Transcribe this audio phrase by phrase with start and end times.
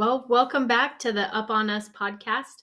[0.00, 2.62] Well, welcome back to the Up on Us podcast.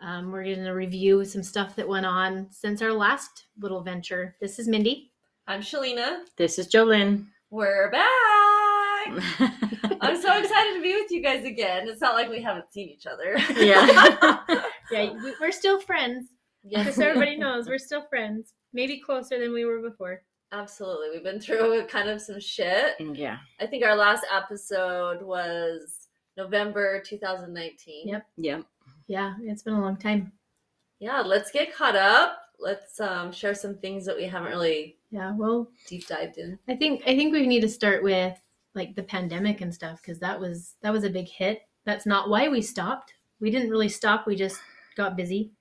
[0.00, 4.34] Um, we're going to review some stuff that went on since our last little venture.
[4.40, 5.12] This is Mindy.
[5.46, 6.20] I'm Shalina.
[6.38, 7.26] This is Jolyn.
[7.50, 8.06] We're back.
[10.00, 11.86] I'm so excited to be with you guys again.
[11.86, 13.36] It's not like we haven't seen each other.
[13.62, 14.38] yeah.
[14.90, 16.30] Yeah, we- we're still friends.
[16.72, 18.54] Just so everybody knows, we're still friends.
[18.72, 20.22] Maybe closer than we were before.
[20.52, 21.10] Absolutely.
[21.10, 22.94] We've been through kind of some shit.
[22.98, 23.36] yeah.
[23.60, 25.99] I think our last episode was
[26.44, 28.08] November 2019.
[28.08, 28.26] Yep.
[28.38, 28.64] Yep.
[29.08, 30.32] Yeah, it's been a long time.
[30.98, 32.38] Yeah, let's get caught up.
[32.58, 36.58] Let's um, share some things that we haven't really Yeah, well, deep dived in.
[36.68, 38.38] I think I think we need to start with
[38.74, 41.62] like the pandemic and stuff because that was that was a big hit.
[41.84, 43.14] That's not why we stopped.
[43.40, 44.26] We didn't really stop.
[44.26, 44.60] We just
[44.96, 45.52] got busy.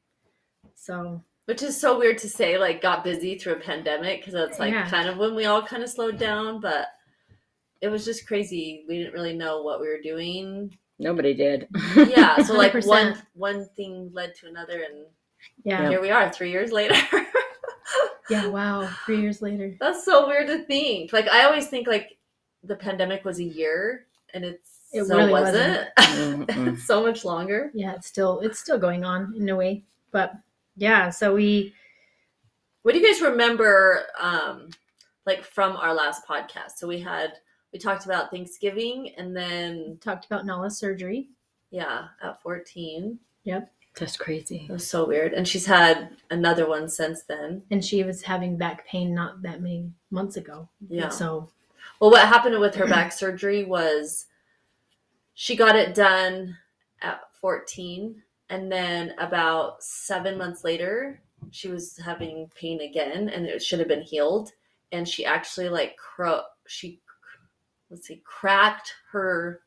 [0.75, 4.59] So Which is so weird to say, like, got busy through a pandemic because that's
[4.59, 4.89] like Yeah.
[4.89, 6.87] kind of when we all kind of slowed down, but
[7.81, 8.83] it was just crazy.
[8.87, 10.77] We didn't really know what we were doing.
[10.99, 11.67] Nobody did.
[11.95, 12.85] Yeah, so like 100%.
[12.87, 15.05] one one thing led to another, and
[15.63, 16.95] yeah, here we are, three years later.
[18.29, 18.47] yeah.
[18.47, 19.75] Wow, three years later.
[19.79, 21.13] that's so weird to think.
[21.13, 22.17] Like I always think like
[22.63, 25.87] the pandemic was a year, and it's It so really wasn't.
[25.97, 26.73] Mm-mm.
[26.73, 27.71] it's so much longer.
[27.73, 30.33] Yeah, it's still it's still going on in a way, but
[30.75, 31.09] yeah.
[31.09, 31.73] So we
[32.81, 34.69] What do you guys remember, um,
[35.25, 36.71] like from our last podcast?
[36.75, 37.33] So we had
[37.73, 41.29] we talked about Thanksgiving, and then talked about Nala's surgery.
[41.71, 43.71] yeah, at fourteen, Yep.
[43.99, 44.65] That's crazy.
[44.69, 45.33] it was so weird.
[45.33, 47.63] And she's had another one since then.
[47.71, 50.69] and she was having back pain not that many months ago.
[50.87, 51.09] Yeah.
[51.09, 51.49] So
[51.99, 54.27] Well, what happened with her back surgery was
[55.33, 56.57] she got it done
[57.01, 63.61] at 14, and then about seven months later, she was having pain again, and it
[63.61, 64.51] should have been healed.
[64.91, 66.99] And she actually like cro- she
[67.89, 69.61] let's see cracked her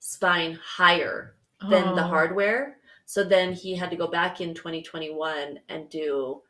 [0.00, 1.36] spine higher
[1.70, 2.78] than the Oh, hardware.
[3.06, 6.42] So then he had to go back in 2021 and do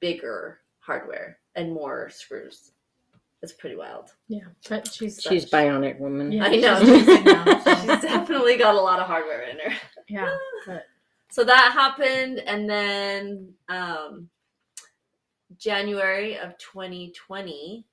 [0.00, 2.72] bigger hardware and more screws.
[3.42, 4.10] It's pretty wild.
[4.28, 6.32] Yeah, but she's She's bionic woman.
[6.32, 6.44] Yeah.
[6.44, 6.80] I know.
[6.80, 9.74] she's amazing now, so- She's definitely got a lot of hardware in her.
[10.08, 10.34] yeah,
[10.66, 10.84] but
[11.30, 14.28] So that happened, and then um,
[15.58, 17.84] January of 2020,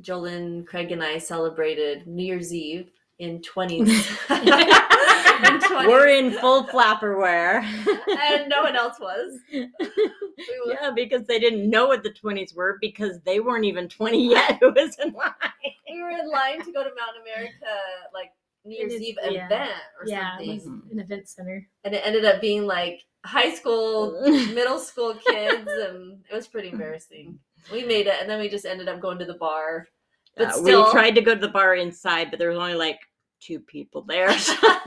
[0.00, 3.84] Jolyn, Craig, and I celebrated New Year's Eve in 20.
[4.28, 7.60] 20 We're in full flapper wear.
[7.60, 9.38] and no one else was.
[10.40, 13.90] We were- yeah, because they didn't know what the 20s were because they weren't even
[13.90, 15.34] 20 yet who was in line.
[15.90, 17.52] we were in line to go to Mountain America,
[18.14, 18.30] like
[18.64, 19.44] New Year's Eve yeah.
[19.44, 21.68] event or yeah, something, an event center.
[21.84, 24.18] and it ended up being like high school,
[24.54, 27.38] middle school kids, and it was pretty embarrassing.
[27.72, 29.86] We made it, and then we just ended up going to the bar.
[30.36, 32.74] But Uh, still, we tried to go to the bar inside, but there was only
[32.74, 32.98] like
[33.40, 34.28] two people there.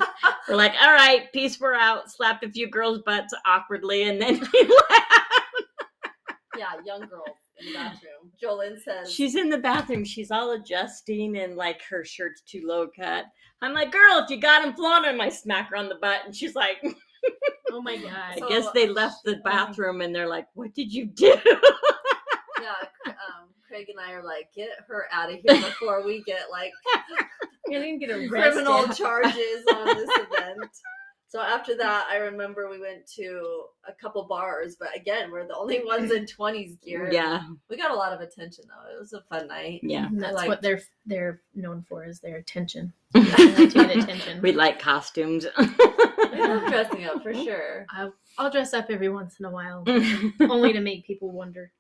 [0.50, 2.12] we're like, all right, peace, we're out.
[2.12, 5.24] Slapped a few girls' butts awkwardly, and then we left.
[6.58, 7.24] yeah, young girl
[7.60, 8.32] in the bathroom.
[8.42, 10.04] Jolyn says, She's in the bathroom.
[10.04, 13.26] She's all adjusting and like her shirt's too low cut.
[13.62, 16.22] I'm like, girl, if you got him flaunting, I smack her on the butt.
[16.26, 16.78] And she's like,
[17.72, 18.12] Oh my god.
[18.14, 21.36] I So- guess they left the oh bathroom and they're like, what did you do?
[23.74, 26.72] Yeah, Craig and I are like, get her out of here before we get like
[27.68, 28.30] I didn't get arrested.
[28.30, 30.70] criminal charges on this event.
[31.28, 35.56] So after that, I remember we went to a couple bars, but again, we're the
[35.56, 37.10] only ones in 20s gear.
[37.12, 37.42] yeah.
[37.72, 38.96] We got a lot of attention though.
[38.96, 39.80] It was a fun night.
[39.82, 40.06] Yeah.
[40.06, 42.94] And that's I what they're they're known for is their attention.
[43.14, 44.42] They like to get attention.
[44.42, 45.48] We like costumes.
[45.58, 47.86] We love dressing up for sure.
[48.38, 49.84] I'll dress up every once in a while,
[50.42, 51.72] only to make people wonder.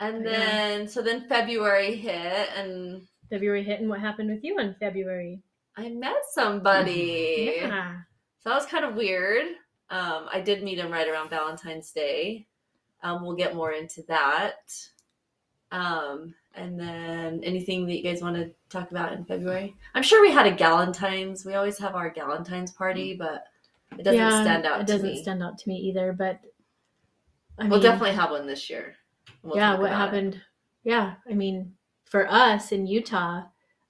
[0.00, 0.30] And Yeah.
[0.30, 5.40] then, so then February hit, and February hit, and what happened with you in February?
[5.76, 7.52] I met somebody.
[7.62, 8.00] Yeah.
[8.40, 9.46] So that was kind of weird.
[9.90, 12.46] Um, I did meet him right around Valentine's Day.
[13.04, 14.72] Um, we'll get more into that.
[15.70, 19.74] Um, and then anything that you guys want to talk about in February?
[19.94, 21.44] I'm sure we had a Galentine's.
[21.44, 23.44] We always have our Galentine's party, but
[23.96, 25.22] it doesn't Yeah, stand out It to doesn't me.
[25.22, 26.12] stand out to me either.
[26.12, 26.40] But
[27.58, 28.96] I we'll mean, definitely have one this year.
[29.42, 29.96] We'll yeah, what about it.
[29.96, 30.40] happened?
[30.84, 31.72] Yeah, I mean,
[32.04, 33.42] for us in Utah,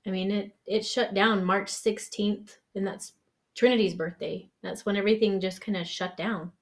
[0.07, 3.13] I mean it it shut down March 16th, and that's
[3.55, 4.49] Trinity's birthday.
[4.63, 6.53] That's when everything just kind of shut down.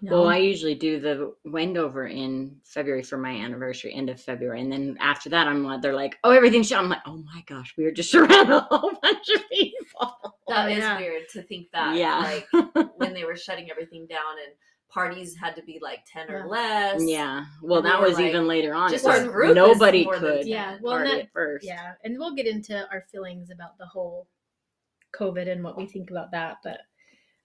[0.00, 0.12] No?
[0.12, 4.70] Well, I usually do the Wendover in February for my anniversary, end of February, and
[4.70, 7.74] then after that, I'm like, they're like, "Oh, everything's shut." I'm like, "Oh my gosh,
[7.76, 10.98] we are just around a whole bunch of people." That Oh, is yeah.
[10.98, 11.96] weird to think that.
[11.96, 12.18] Yeah.
[12.18, 12.48] Like
[12.96, 14.54] when they were shutting everything down and
[14.92, 16.34] parties had to be like 10 Yeah.
[16.34, 17.02] or less.
[17.04, 17.44] yeah.
[17.62, 18.90] Well, And that were was like, even later on.
[18.90, 20.38] just our group is nobody more could.
[20.42, 20.46] 10.
[20.48, 21.64] Yeah, well, party that- at first.
[21.66, 24.28] yeah, and we'll get into our feelings about the whole
[25.18, 26.58] COVID and what we think about that.
[26.62, 26.80] But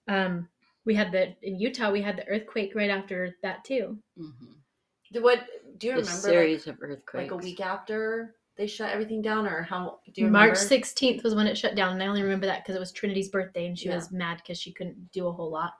[0.07, 0.47] um,
[0.85, 3.97] we had the in Utah, we had the earthquake right after that too.
[4.19, 5.21] Mhm.
[5.21, 5.45] What?
[5.77, 7.13] Do you The remember series like, of earthquakes.
[7.23, 9.99] like a week after they shut everything down, or how?
[10.05, 10.47] Do you remember?
[10.47, 11.93] March 16th was when it shut down.
[11.93, 13.95] And I only remember that because it was Trinity's birthday and she Yeah.
[13.95, 15.73] was mad because she couldn't do a whole lot.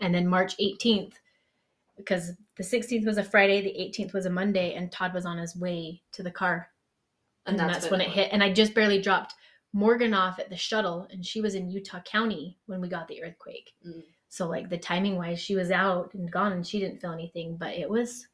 [0.00, 1.14] And then March 18th,
[1.96, 5.38] because the 16th was a Friday, the 18th was a Monday, and Todd was on
[5.38, 6.68] his way to the car.
[7.46, 8.30] And, that's, when it hit.
[8.32, 9.34] And I just barely dropped
[9.72, 13.22] Morgan off at the shuttle, and she was in Utah County when we got the
[13.22, 13.72] earthquake.
[13.86, 14.02] Mm.
[14.28, 17.56] So, like, the timing wise, she was out and gone and she didn't feel anything,
[17.56, 18.26] but it was,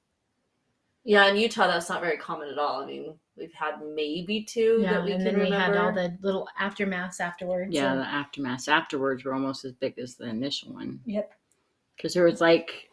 [1.05, 2.83] Yeah, in Utah, that's not very common at all.
[2.83, 4.93] I mean, we've had maybe two yeah.
[4.93, 5.77] that we and can then we remember.
[5.77, 7.75] had all the little aftermaths afterwards.
[7.75, 11.01] Yeah, and- the aftermaths afterwards were almost as big as the initial one.
[11.05, 11.33] Yep.
[12.01, 12.89] Because there was like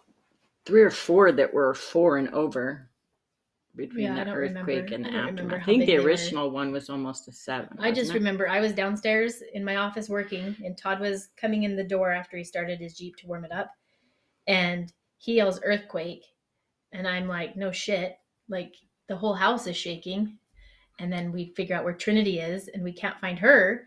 [0.66, 2.90] three or four that were four and over
[3.74, 5.62] between Yeah, the earthquake remember- and the I aftermath.
[5.62, 7.70] I think the original one was almost a seven.
[7.80, 8.16] I just it?
[8.16, 12.12] remember I was downstairs in my office working, and Todd was coming in the door
[12.12, 13.72] after he started his Jeep to warm it up.
[14.46, 16.26] And he yells, Earthquake.
[16.92, 18.18] And I'm like, No shit.
[18.50, 18.74] Like,
[19.08, 20.38] the whole house is shaking.
[21.00, 23.86] And then we figure out where Trinity is, and we can't find her.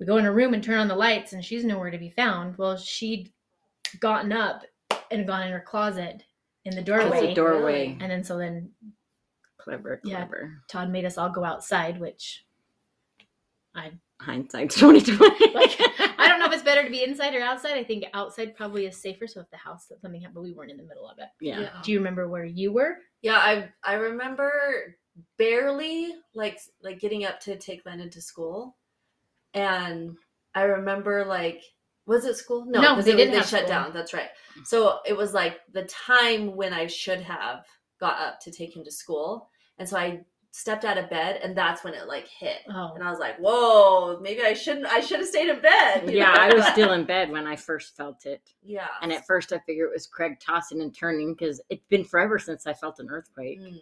[0.00, 2.10] We go in her room and turn on the lights, and she's nowhere to be
[2.10, 2.56] found.
[2.56, 3.30] Well, she'd
[4.00, 4.62] gotten up
[5.10, 6.22] and gone in her closet
[6.64, 7.32] in the doorway.
[7.32, 7.96] a doorway.
[8.00, 8.70] and then so then
[9.58, 10.16] Clever, Yeah.
[10.26, 10.58] clever.
[10.68, 12.44] Todd made us all go outside, which
[13.74, 15.52] I hindsight twenty twenty.
[15.54, 15.70] like
[16.18, 17.72] I don't know if it's better to be inside or outside.
[17.78, 19.26] I think outside probably is safer.
[19.26, 21.28] So if the house that something happened, but we weren't in the middle of it.
[21.40, 21.70] yeah.
[21.82, 22.98] Do you remember where you were?
[23.22, 24.96] Yeah, I I remember
[25.38, 28.76] barely like like getting up to take Landon to school,
[29.54, 30.16] and
[30.54, 31.62] I remember like
[32.06, 32.64] was it school?
[32.66, 33.66] No, No, they they, didn't they shut school.
[33.68, 33.92] down.
[33.92, 34.28] That's right.
[34.64, 37.64] So it was like the time when I should have
[38.00, 39.48] got up to take him to school,
[39.78, 40.20] and so I
[40.52, 43.36] stepped out of bed, and that's when it like hit, Oh, and I was like,
[43.38, 44.86] "Whoa, maybe I shouldn't.
[44.86, 46.40] I should have stayed in bed." Yeah, know?
[46.42, 48.40] I was still in bed when I first felt it.
[48.62, 52.04] yeah, And at first I figured it was Craig tossing and turning because it's been
[52.04, 53.60] forever since I felt an earthquake.
[53.60, 53.80] Mm.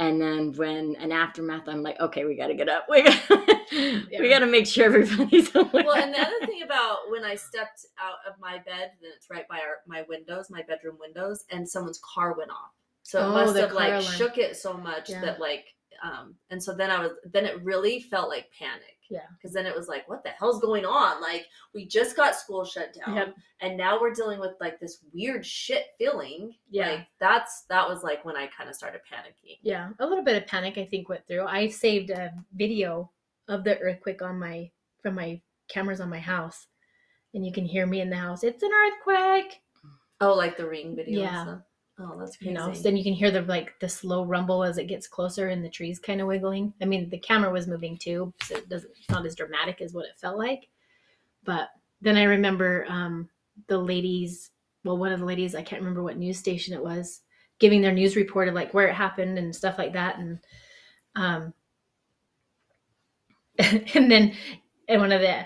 [0.00, 2.86] And then when an aftermath, I'm like, okay, we got to get up.
[2.88, 3.20] We got
[3.72, 4.20] Yeah.
[4.20, 7.84] we got to make sure everybody's well, and the other thing about when I stepped
[8.00, 11.68] out of my bed, then it's right by our my windows, my bedroom windows, and
[11.68, 12.70] someone's car went off.
[13.02, 14.04] So it Oh, must have like alarm.
[14.04, 15.20] shook it so much Yeah.
[15.22, 15.66] that like
[16.02, 18.97] um and so then I was then it really felt like panic.
[19.10, 19.20] Yeah.
[19.36, 21.20] Because then it was like, what the hell's going on?
[21.22, 23.34] Like we just got school shut down Yep.
[23.62, 26.54] and now we're dealing with like this weird shit feeling.
[26.70, 26.90] Yeah.
[26.90, 29.58] Like that's that was like when I kind of started panicking.
[29.62, 30.76] yeah, a little bit of panic.
[30.78, 31.46] I think went through.
[31.46, 33.10] I saved a video
[33.48, 34.70] of the earthquake on my
[35.02, 36.66] from my cameras on my house,
[37.34, 38.42] and you can hear me in the house.
[38.44, 39.60] It's an earthquake.
[40.20, 41.58] Oh, like the ring video Yeah.
[42.00, 42.50] Oh, that's crazy.
[42.50, 45.08] you know so then you can hear the like the slow rumble as it gets
[45.08, 48.54] closer and the trees kind of wiggling i mean the camera was moving too so
[48.56, 50.68] it doesn't it's not as dramatic as what it felt like
[51.44, 53.28] but then i remember um
[53.66, 54.50] the ladies
[54.84, 57.22] well one of the ladies i can't remember what news station it was
[57.58, 60.38] giving their news report of like where it happened and stuff like that and
[61.16, 61.52] um
[63.58, 64.32] and then
[64.88, 65.44] and one of the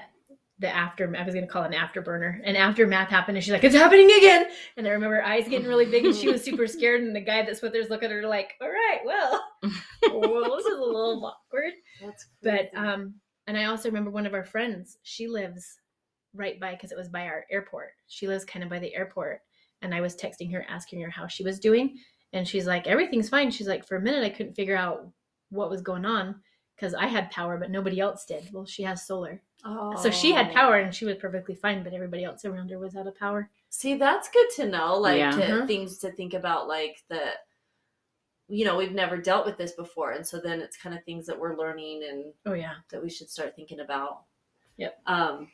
[0.62, 2.40] the after I was gonna call it an afterburner.
[2.44, 4.46] An aftermath happened and she's like, It's happening again.
[4.76, 7.02] And I remember her eyes getting really big and she was super scared.
[7.02, 9.44] And the guy that's with her's looking at her like, All right, well,
[10.10, 11.72] well, this is a little awkward.
[12.00, 13.14] That's But um,
[13.46, 15.78] and I also remember one of our friends, she lives
[16.34, 17.90] right by because it was by our airport.
[18.06, 19.40] She lives kind of by the airport.
[19.82, 21.98] And I was texting her, asking her how she was doing.
[22.32, 23.50] And she's like, Everything's fine.
[23.50, 25.08] She's like, For a minute I couldn't figure out
[25.50, 26.36] what was going on
[26.76, 28.48] because I had power, but nobody else did.
[28.52, 29.40] Well, she has solar.
[30.02, 30.54] So she had Oh.
[30.54, 33.48] power and she was perfectly fine, but everybody else around her was out of power.
[33.70, 34.96] See, that's good to know.
[34.98, 35.30] Like Yeah.
[35.30, 35.66] to, Mhm.
[35.68, 37.20] things to think about, like the,
[38.48, 41.26] you know, we've never dealt with this before, and so then it's kind of things
[41.26, 42.74] that we're learning and Oh yeah.
[42.90, 44.24] that we should start thinking about.
[44.78, 45.00] Yep.
[45.06, 45.48] Um,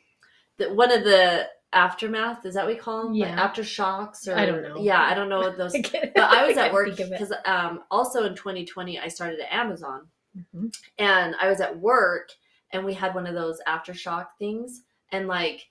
[0.57, 3.13] the, one of the aftermath is that what we call them?
[3.13, 3.39] Yeah.
[3.39, 4.77] Like aftershocks or I don't know.
[4.81, 5.71] Yeah, I don't know what those.
[5.91, 7.11] but but I was at work Think of it.
[7.19, 10.07] because um, also in 2020 I started at Amazon
[10.37, 10.73] Mhm.
[10.97, 12.29] and I was at work
[12.71, 15.69] and we had one of those aftershock things and like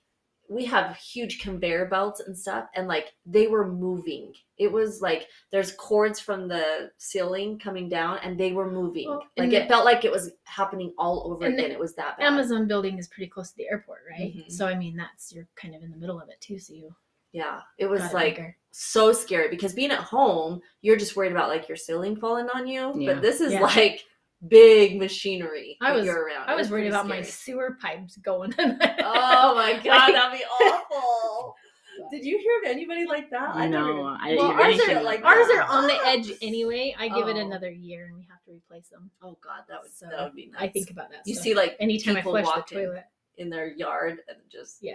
[0.49, 4.33] we have huge conveyor belts and stuff and like they were moving.
[4.57, 9.09] It was like there's cords from the ceiling coming down and they were moving.
[9.09, 11.69] Well, like it the- felt like it was happening all over again.
[11.71, 12.25] It was that bad.
[12.25, 14.35] Amazon building is pretty close to the airport, right?
[14.35, 14.51] Mhm.
[14.51, 16.57] So I mean, that's you're kind of in the middle of it too.
[16.57, 16.95] So you
[17.31, 17.61] Yeah.
[17.77, 18.57] It was got like bigger.
[18.71, 22.65] so scary because being at home, you're just worried about like your ceiling falling on
[22.65, 22.91] you.
[22.99, 23.13] Yeah.
[23.13, 23.61] But this is Yeah.
[23.61, 24.03] like
[24.47, 25.77] big machinery.
[25.81, 26.47] I was- you're around.
[26.49, 28.53] I It was worried pretty about my sewer pipes going.
[28.57, 31.55] Oh my god, Like- that'd be awful.
[32.11, 33.55] Did you hear of anybody like that?
[33.55, 35.57] I No, never- I well, ours are like like Ours that.
[35.57, 36.95] are on the edge anyway.
[36.97, 37.41] I give it Oh.
[37.45, 39.11] another year and we have to replace them.
[39.21, 40.63] Oh god, that would So, that would be nuts.
[40.63, 41.23] I think about that.
[41.25, 41.43] you stuff.
[41.43, 42.77] see like anytime I flush the walk in.
[42.77, 43.03] toilet.
[43.37, 44.93] in their yard and just Yeah.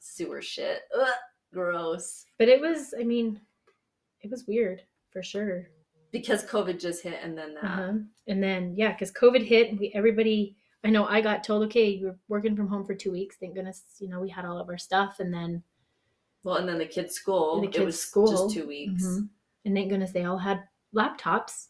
[0.00, 0.82] sewer shit.
[0.98, 1.08] Ugh,
[1.52, 2.24] gross.
[2.38, 3.40] But it was, I mean,
[4.22, 4.82] it was weird
[5.12, 5.68] for sure.
[6.12, 7.64] Because COVID just hit and then that.
[7.64, 7.92] Uh-huh.
[8.26, 10.56] And then yeah, because COVID hit, and we everybody.
[10.82, 13.36] I know I got told, okay, you're working from home for two weeks.
[13.38, 15.62] Thank goodness, you know, we had all of our stuff, and then
[16.42, 17.62] Well, and then the kids' school.
[17.62, 18.30] And the it was school.
[18.30, 19.04] just two weeks.
[19.04, 19.28] Mhm.
[19.66, 21.66] and thank goodness they all had laptops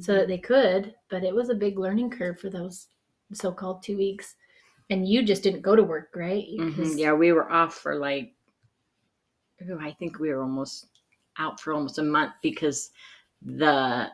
[0.00, 0.16] so Mhm.
[0.18, 0.94] that they could.
[1.10, 2.86] But it was a big learning curve for those
[3.32, 4.36] so-called two weeks.
[4.90, 6.46] And you just didn't go to work, right?
[6.56, 8.36] Mhm, 'Cause- Yeah, we were off for like,
[9.80, 10.86] I think we were almost
[11.38, 12.90] out for almost a month because
[13.44, 14.10] the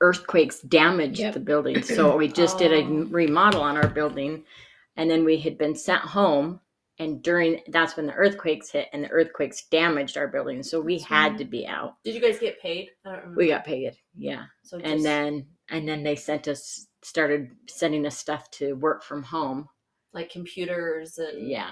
[0.00, 1.34] earthquakes damaged Yep.
[1.34, 1.82] the building.
[1.82, 3.04] So we just did a Oh.
[3.10, 4.44] remodel on our building,
[4.96, 6.60] and then we had been sent home.
[6.98, 10.62] And during that's when the earthquakes hit, and the earthquakes damaged our building.
[10.62, 11.38] So we That's had right.
[11.38, 11.94] to be out.
[12.04, 12.90] Did you guys get paid?
[13.06, 13.34] I don't.
[13.34, 14.44] We got paid, yeah.
[14.62, 19.22] so and then and then they sent us started sending us stuff to work from
[19.22, 19.66] home.
[20.12, 21.70] like computers and Yeah.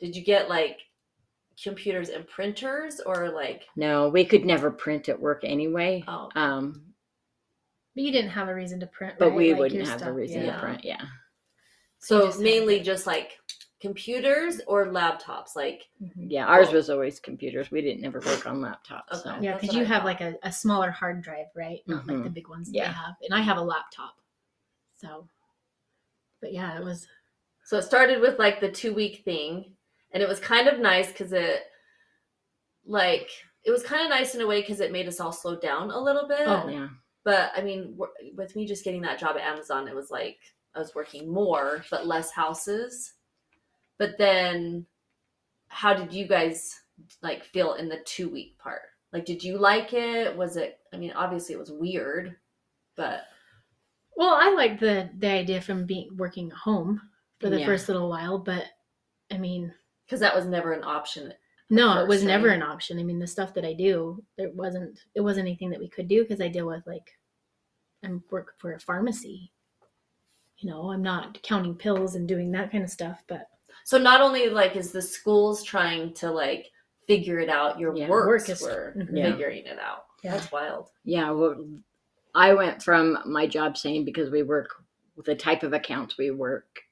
[0.00, 0.80] Did you get like
[1.62, 6.04] computers and printers or like No, we could never print at work anyway.
[6.08, 6.92] oh Um,
[7.94, 9.36] But you didn't have a reason to print, but right?
[9.36, 10.54] we Like wouldn't your have a reason yeah.
[10.54, 10.84] to print.
[10.84, 11.02] Yeah.
[11.98, 13.38] so just mainly just like
[13.80, 16.26] computers or laptops like Mhm.
[16.30, 16.46] Yeah.
[16.46, 16.76] Ours Cool.
[16.76, 17.70] was always computers.
[17.70, 19.22] We didn't ever work on laptops.
[19.22, 19.36] So.
[19.40, 20.04] Yeah, because you I have thought.
[20.06, 21.80] like a, a smaller hard drive, right?
[21.86, 22.34] Not like the Mhm.
[22.34, 22.86] big ones that Yeah.
[22.88, 23.14] they have.
[23.22, 24.14] And I have a laptop.
[24.96, 25.28] So,
[26.40, 27.06] but yeah, it was.
[27.64, 29.76] so it started with like the two week thing
[30.14, 31.64] and it was kind of nice because it
[32.86, 33.28] like
[33.64, 35.90] it was kind of nice in a way because it made us all slow down
[35.90, 36.88] a little bit Oh, Yeah.
[37.24, 37.98] but i mean
[38.34, 40.38] with me just getting that job at amazon it was like
[40.74, 43.14] i was working more but less houses
[43.98, 44.86] but then
[45.68, 46.80] how did you guys
[47.22, 50.96] like feel in the two week part like did you like it was it i
[50.96, 52.36] mean obviously it was weird
[52.96, 53.22] but
[54.16, 57.00] Well, I like the the idea from being working home
[57.40, 57.66] for the Yeah.
[57.66, 58.62] first little while, but
[59.32, 59.74] I mean,
[60.06, 61.32] because that was never an option
[61.70, 62.98] no, it first, was never an option.
[62.98, 66.08] I mean, the stuff that I do, there wasn't it wasn't anything that we could
[66.08, 67.10] do because I deal with like
[68.04, 69.50] I'm work for a pharmacy.
[70.58, 73.48] You know, I'm not counting pills and doing that kind of stuff, but
[73.84, 76.70] so not only like is the schools trying to like
[77.08, 79.08] figure it out your Yeah, works work is- were Mhm.
[79.16, 79.30] Yeah.
[79.32, 80.32] figuring it out Yeah.
[80.36, 81.30] that's wild Yeah.
[81.30, 81.66] Well,
[82.34, 84.70] I went from my job saying because we work
[85.16, 86.82] with the type of accounts we work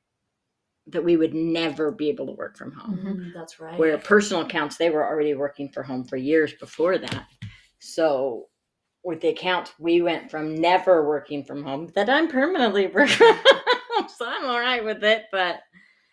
[0.89, 2.99] that we would never be able to work from home.
[2.99, 3.15] Mhm.
[3.17, 6.99] Mm, that's right where personal accounts they were already working for home for years before
[6.99, 7.27] that
[7.79, 8.49] so
[9.05, 13.39] with the account we went from never working from home that i'm permanently working from
[13.45, 15.61] home so i'm all right with it but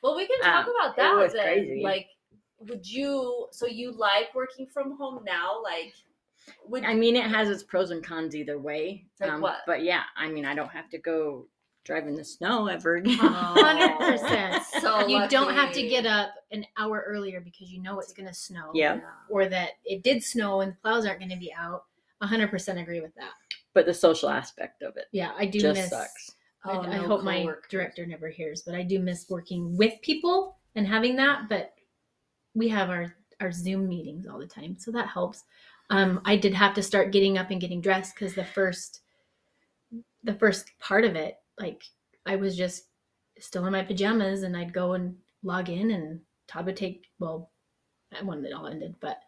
[0.03, 1.15] Well, we can talk Um, about it that.
[1.17, 1.43] was then.
[1.43, 1.81] crazy.
[1.83, 2.07] Like,
[2.59, 3.47] would you?
[3.51, 5.61] So you like working from home now?
[5.63, 5.93] Like,
[6.67, 9.57] would i mean it has its pros and cons either way Um, Like what?
[9.67, 11.47] but yeah i mean i don't have to go
[11.85, 14.63] drive in the snow ever again hundred percent.
[14.81, 18.27] So you don't have to get up an hour earlier because you know it's going
[18.27, 18.71] to snow.
[18.73, 18.99] Yeah.
[19.29, 21.83] Or that it did snow and the plows aren't going to be out.
[22.21, 23.31] hundred percent agree with that.
[23.73, 25.89] but the social aspect of it Yeah, I do just miss.
[25.89, 26.31] sucks
[26.65, 29.93] I, Oh, I no hope my director never hears, but I do miss working with
[30.01, 31.47] people and having that.
[31.49, 31.73] But
[32.53, 35.43] we have our our Zoom meetings all the time, so that helps.
[35.89, 38.99] Um, I did have to start getting up and getting dressed because the first
[40.23, 41.83] the first part of it, like
[42.25, 42.85] I was just
[43.39, 47.51] still in my pajamas, and I'd go and log in, and Todd would take well,
[48.23, 49.19] when it all ended, but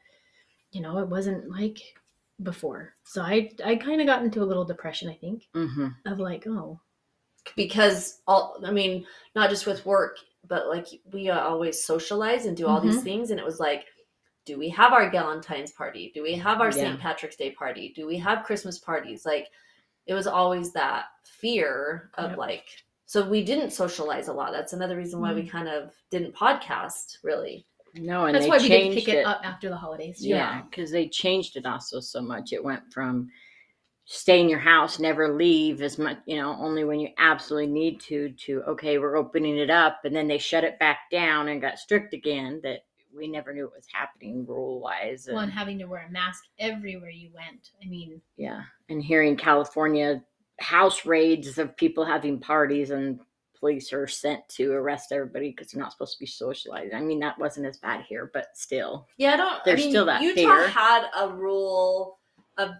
[0.71, 1.79] you know, it wasn't like
[2.43, 2.93] before.
[3.05, 6.45] So I I kind of got into a little depression, I think, hmm of like,
[6.47, 6.79] oh,
[7.55, 8.61] because all.
[8.65, 13.01] I mean, not just with work, but like we always socialize and do all these
[13.01, 13.03] Mhm.
[13.03, 13.85] things, and it was like.
[14.45, 16.11] Do we have our Galentine's party?
[16.15, 16.77] Do we have our Yeah.
[16.89, 16.99] St.
[16.99, 17.93] Patrick's Day party?
[17.95, 19.25] Do we have Christmas parties?
[19.25, 19.47] Like,
[20.05, 22.37] it was always that fear of Yep.
[22.37, 22.69] like.
[23.05, 24.53] So we didn't socialize a lot.
[24.53, 25.49] That's another reason why we mm.
[25.49, 27.65] kind of didn't podcast really.
[27.93, 30.25] no and That's they why we didn't pick it, it up after the holidays.
[30.25, 32.53] Yeah, because they changed it also so much.
[32.53, 33.29] It went from
[34.05, 37.99] stay in your house, never leave as much, you know, only when you absolutely need
[38.01, 40.01] to, to okay, we're opening it up.
[40.03, 42.79] And then they shut it back down and got strict again that
[43.15, 45.27] we never knew what was happening rule wise.
[45.29, 47.71] Well, and having to wear a mask everywhere you went.
[47.83, 48.63] I mean, yeah.
[48.89, 50.23] And here in California,
[50.59, 53.19] house raids of people having parties and
[53.59, 56.95] police are sent to arrest everybody because they're not supposed to be socializing.
[56.95, 59.07] I mean, that wasn't as bad here, but still.
[59.17, 59.63] Yeah, I don't.
[59.65, 60.67] There's I mean, still that Utah fear.
[60.69, 62.19] had a rule
[62.57, 62.71] of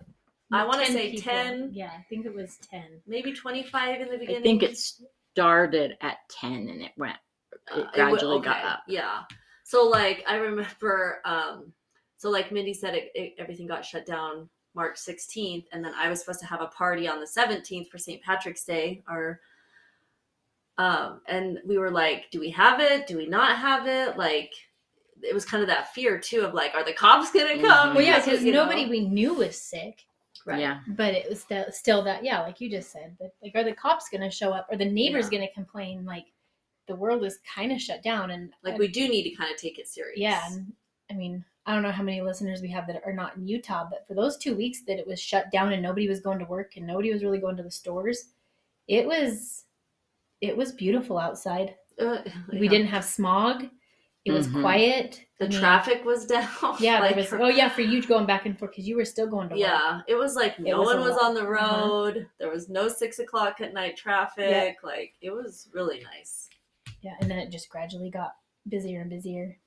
[0.54, 1.32] I want to say people.
[1.32, 2.84] ten, Yeah, I think it was 10.
[3.08, 4.42] maybe twenty-five in the beginning.
[4.42, 4.78] I think it
[5.34, 7.16] started at 10 and it went
[7.72, 8.80] Uh, it would- gradually got up.
[8.88, 9.22] Yeah.
[9.72, 11.72] So like I remember, um,
[12.18, 16.10] so like Mindy said, it, it, everything got shut down March 16th, and then I
[16.10, 18.22] was supposed to have a party on the 17th for St.
[18.22, 19.40] Patrick's Day, or
[20.78, 23.08] Um, and we were like, do we have it?
[23.08, 24.18] Do we not have it?
[24.18, 24.52] Like,
[25.22, 27.62] it was kind of that fear too of like, are the cops gonna Mhm.
[27.68, 27.94] come?
[27.96, 30.04] Well, yeah, Because, because you know- nobody we knew was sick,
[30.46, 30.60] Right.
[30.60, 30.80] Yeah.
[30.88, 33.74] but it was still, still that, yeah, like you just said, but like, are the
[33.74, 34.68] cops going to show up?
[34.72, 35.38] Are the neighbors Yeah.
[35.38, 36.04] going to complain?
[36.06, 36.26] Like,
[36.92, 39.58] the world is kind of shut down, and Like we do need to kind of
[39.60, 40.20] take it serious.
[40.20, 40.74] yeah, and
[41.10, 43.88] I mean, I don't know how many listeners we have that are not in Utah,
[43.90, 46.46] but for those two weeks that it was shut down and nobody was going to
[46.46, 48.34] work and nobody was really going to the stores,
[48.88, 49.66] it was,
[50.42, 51.76] it was beautiful outside.
[52.00, 52.20] Uh,
[52.52, 53.68] We didn't have smog.
[54.24, 54.62] It was Mhm.
[54.62, 55.26] quiet.
[55.40, 56.48] The I mean, traffic was down.
[56.80, 57.34] Yeah, like, there was.
[57.34, 59.62] Oh yeah, for you going back and forth because you were still going to work.
[59.62, 61.24] Yeah, it was like no was one was lot.
[61.26, 61.52] on the Uh-huh.
[61.52, 62.28] road.
[62.40, 64.78] There was no six o'clock at night traffic.
[64.84, 66.50] Like it was really nice.
[67.02, 68.36] Yeah, and then it just gradually got
[68.68, 69.58] busier and busier.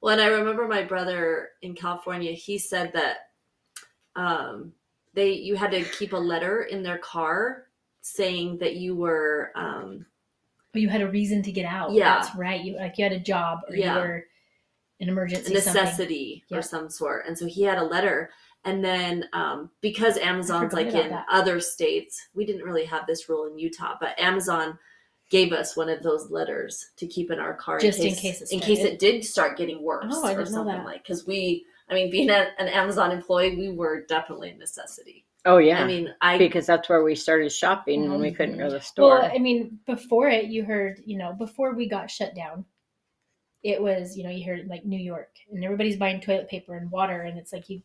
[0.00, 2.32] Well, and I remember my brother in California.
[2.32, 3.18] He said that
[4.16, 4.72] um,
[5.14, 7.64] they you had to keep a letter in their car
[8.00, 10.04] saying that you were um,
[10.72, 11.92] But you had a reason to get out.
[11.92, 12.14] Yeah.
[12.18, 12.60] that's right.
[12.62, 13.94] You like you had a job or Yeah.
[13.94, 14.24] you were
[15.00, 15.54] an a emergency.
[15.54, 15.82] something.
[15.82, 16.58] necessity Yeah.
[16.58, 17.26] or some sort.
[17.26, 18.30] And so he had a letter.
[18.64, 21.26] And then um, because Amazon's like in that.
[21.30, 24.78] other states, we didn't really have this rule in Utah, but Amazon
[25.32, 28.52] gave us one of those letters to keep in our car Just in case it
[28.52, 30.84] in case it did start getting worse Oh, I or didn't know something that.
[30.84, 35.24] like because we I mean being a, an Amazon employee we were definitely a necessity.
[35.46, 35.82] Oh yeah.
[35.82, 38.80] I mean I because that's where we started shopping when we couldn't go to the
[38.80, 39.30] store Well.
[39.34, 42.66] I mean, before it, you heard, you know, before we got shut down,
[43.62, 46.90] it was, you know, you heard like New York, and everybody's buying toilet paper and
[46.90, 47.80] water, and it's like you.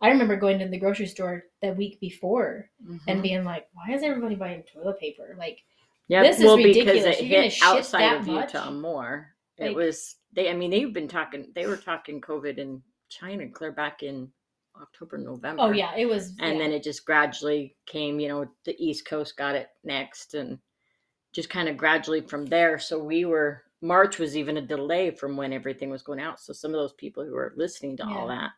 [0.00, 3.00] I remember going to the grocery store the week before Mhm.
[3.08, 5.58] and being like, "Why is everybody buying toilet paper?" Like,
[6.08, 7.02] Yeah, This is well, ridiculous.
[7.04, 8.54] because it You're hit outside of much?
[8.54, 9.34] Utah more.
[9.58, 10.50] It Like- was they.
[10.50, 11.50] I mean, they've been talking.
[11.54, 14.30] They were talking COVID in China clear back in
[14.80, 15.62] October, November.
[15.62, 16.30] oh yeah, it was.
[16.40, 16.62] and yeah.
[16.62, 18.20] then it just gradually came.
[18.20, 20.58] You know, the East Coast got it next, and
[21.32, 22.78] just kind of gradually from there.
[22.78, 26.38] So we were March was even a delay from when everything was going out.
[26.40, 28.36] So some of those people who are listening to all Yeah.
[28.36, 28.50] that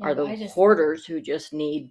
[0.00, 1.90] Yeah, are the just- hoarders who just need.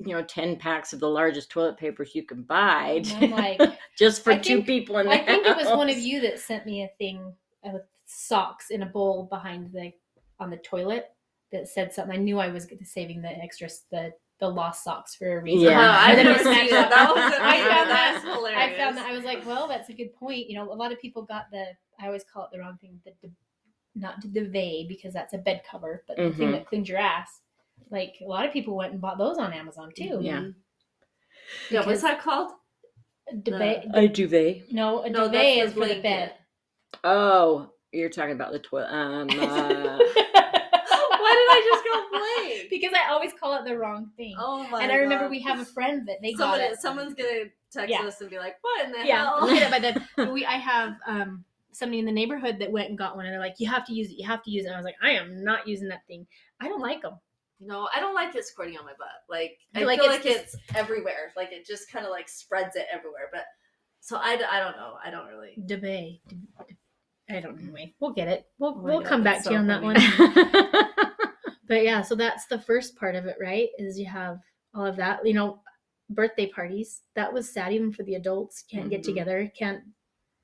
[0.00, 3.60] You know, ten packs of the largest toilet papers you can buy, like,
[3.98, 6.20] just for I two think- people in the I think it was one of you
[6.20, 7.32] that sent me a thing
[7.66, 9.90] uh, with socks in a bowl behind the
[10.38, 11.06] on the toilet
[11.50, 12.14] that said something.
[12.16, 15.68] I knew I was saving the extra the the lost socks for a reason.
[15.70, 15.80] Yeah.
[15.80, 16.90] Uh, I And then it never was that.
[16.90, 18.72] That was I found that- hilarious.
[18.72, 20.48] I found that I was like, well, that's a good point.
[20.48, 21.64] You know, a lot of people got the
[22.00, 23.32] I always call it the wrong thing, the, the
[23.96, 26.52] not the duvet because that's a bed cover, but the thing Mhm.
[26.52, 27.40] that cleans your ass.
[27.90, 30.18] Like a lot of people went and bought those on Amazon too.
[30.20, 30.40] Yeah.
[30.40, 30.54] Mhm.
[31.70, 32.52] Yeah, what's that called?
[33.42, 33.86] Duvet.
[33.94, 34.72] a duvet.
[34.72, 36.32] no, a No, duvet is for the bed.
[37.04, 38.88] Oh, you're talking about the toilet.
[38.90, 39.98] Um, uh,
[41.20, 42.70] Why did I just go blank?
[42.70, 44.34] because I always call it the wrong thing.
[44.38, 45.30] Oh my and I remember God.
[45.30, 46.80] we have a friend that they Someone, got it.
[46.80, 48.02] someone's gonna text Yeah.
[48.02, 49.78] us and be like, "What in the yeah, hell?" we'll get it by
[50.16, 50.32] then.
[50.32, 53.40] We I have um somebody in the neighborhood that went and got one, and they're
[53.40, 54.18] like, "You have to use it.
[54.18, 56.26] You have to use it." And I was like, "I am not using that thing.
[56.60, 57.14] I don't like them."
[57.60, 59.08] No, I don't like it squirting on my butt.
[59.28, 61.32] Like I like feel it's like it's everywhere.
[61.36, 63.28] Like it just kind of like spreads it everywhere.
[63.32, 63.44] But
[64.00, 64.94] so I, I don't know.
[65.04, 65.54] I don't really.
[65.66, 66.20] Debate.
[67.28, 67.62] I don't know.
[67.64, 68.46] Anyway, we'll get it.
[68.58, 69.96] We'll Oh we'll God, come back to you on that one.
[71.68, 73.68] But yeah, so that's the first part of it, right?
[73.78, 74.38] Is you have
[74.74, 75.26] all of that.
[75.26, 75.60] You know,
[76.08, 77.02] birthday parties.
[77.14, 78.64] That was sad even for the adults.
[78.70, 79.04] Can't get Mhm.
[79.04, 79.52] together.
[79.58, 79.82] Can't.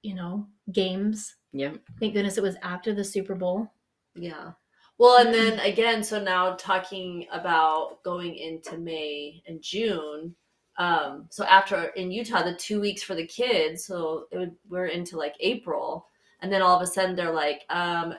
[0.02, 1.34] You know, games.
[1.52, 1.72] Yeah.
[1.98, 3.72] Thank goodness it was after the Super Bowl.
[4.14, 4.52] Yeah.
[4.98, 10.34] Well, and then again, so now talking about going into May and June.
[10.78, 14.86] Um, so after in Utah, the two weeks for the kids, so it would, we're
[14.86, 16.06] into like April,
[16.40, 18.14] and then all of a sudden they're like, um,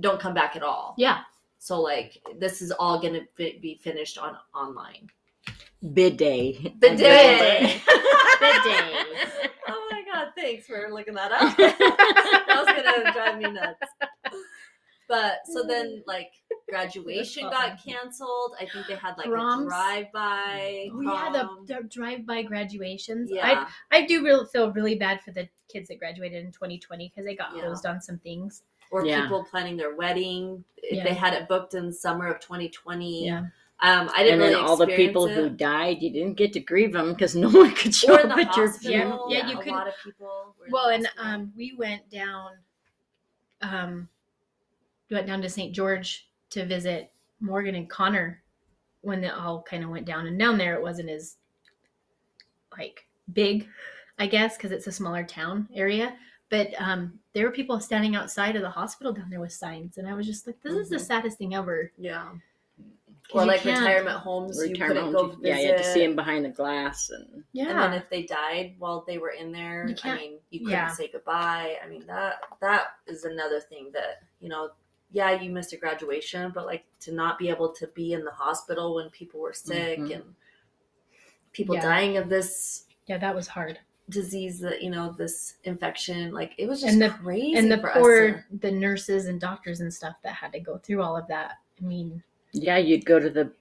[0.00, 1.20] "Don't come back at all." Yeah.
[1.58, 5.08] So like this is all gonna fi- be finished on online.
[5.92, 6.74] Bid day.
[6.78, 6.80] Bidet.
[6.80, 7.80] Bid day.
[9.68, 10.28] oh my god!
[10.36, 11.56] Thanks for looking that up.
[11.58, 13.86] that was gonna drive me nuts.
[15.08, 16.30] But so then, like
[16.68, 18.54] graduation got canceled.
[18.60, 19.66] I think they had like Proms.
[19.66, 20.88] a drive by.
[20.94, 23.30] We had the, the drive-by graduations.
[23.32, 23.66] yeah.
[23.90, 27.26] I I do really feel really bad for the kids that graduated in 2020 because
[27.26, 27.62] they got Yeah.
[27.64, 28.62] hosed on some things.
[28.90, 29.22] or Yeah.
[29.22, 30.64] people planning their wedding.
[30.76, 31.04] If Yeah.
[31.04, 33.26] they had it booked in summer of 2020.
[33.26, 33.46] Yeah.
[33.80, 36.52] Um, I didn't and then really all the experience people who died, you didn't get
[36.52, 39.26] to grieve them because no one could show or up at your funeral.
[39.28, 40.54] Yeah, you a couldn't- lot of people.
[40.60, 42.50] were Well, and um, we went down,
[43.62, 44.08] um,
[45.14, 45.72] we went down to St.
[45.72, 48.42] George to visit Morgan and Connor
[49.02, 50.26] when it all kind of went down.
[50.26, 51.36] And down there, it wasn't as
[52.76, 53.68] like big,
[54.18, 56.16] I guess, because it's a smaller town area.
[56.50, 60.08] But um, there were people standing outside of the hospital down there with signs, and
[60.08, 61.06] I was just like, "This is the Mhm.
[61.06, 62.30] saddest thing ever." yeah.
[63.32, 63.80] or like can't.
[63.80, 67.08] retirement homes, you Retirement go homes, yeah, you had to see them behind the glass,
[67.08, 67.70] and Yeah.
[67.70, 70.88] And then if they died while they were in there, I mean, you couldn't yeah.
[70.88, 71.78] say goodbye.
[71.82, 74.70] I mean, that that is another thing that you know.
[75.14, 78.32] Yeah, you missed a graduation, but like to not be able to be in the
[78.32, 80.12] hospital when people were sick Mhm.
[80.16, 80.34] and
[81.52, 81.82] people Yeah.
[81.82, 83.78] dying of this yeah, that was hard.
[84.10, 87.54] disease that you know this infection, like it was just And the- crazy.
[87.54, 90.58] and the for poor us to- the nurses and doctors and stuff that had to
[90.60, 91.58] go through all of that.
[91.80, 92.22] I mean,
[92.52, 93.52] yeah, you'd go to the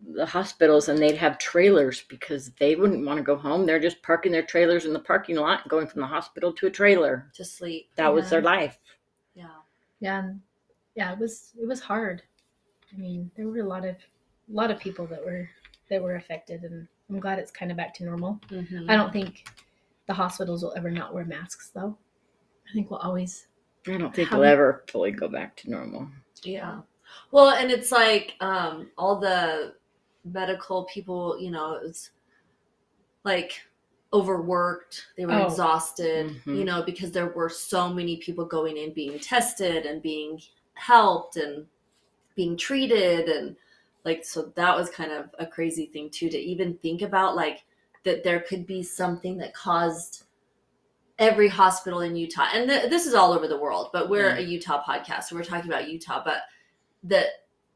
[0.00, 3.66] the hospitals and they'd have trailers because they wouldn't want to go home.
[3.66, 6.70] They're just parking their trailers in the parking lot, going from the hospital to a
[6.70, 7.28] trailer.
[7.34, 7.90] to sleep.
[7.96, 8.78] That was their life.
[9.34, 9.48] Yeah.
[10.00, 10.40] yeah, and-
[10.98, 12.22] yeah, it was it was hard.
[12.92, 15.48] I mean, there were a lot of a lot of people that were
[15.88, 18.40] that were affected, and I'm glad it's kind of back to normal.
[18.48, 18.90] Mhm.
[18.90, 19.46] I don't think
[20.06, 21.96] the hospitals will ever not wear masks, though.
[22.68, 23.46] I think we'll always.
[23.86, 26.08] I don't think How- we'll ever fully go back to normal.
[26.42, 26.80] Yeah.
[27.30, 29.74] Well, and it's like um, all the
[30.24, 32.10] medical people, you know, it was
[33.24, 33.52] like
[34.12, 35.06] overworked.
[35.16, 35.46] They were Oh.
[35.46, 36.56] exhausted, Mhm.
[36.58, 40.40] you know, because there were so many people going in being tested and being
[40.78, 41.66] helped and
[42.36, 43.56] being treated and
[44.04, 47.64] like so that was kind of a crazy thing too to even think about like
[48.04, 50.24] that there could be something that caused
[51.18, 54.38] every hospital in Utah and th- this is all over the world but we're Mm.
[54.38, 56.42] a Utah podcast so we're talking about Utah but
[57.02, 57.26] that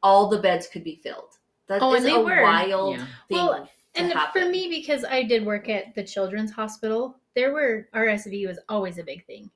[0.03, 2.43] all the beds could be filled that is Oh, and they a were.
[2.43, 3.07] wild Yeah.
[3.29, 4.43] thing Well, And happen.
[4.43, 8.97] for me, because I did work at the Children's Hospital, there were RSV was always
[8.99, 9.51] a big thing,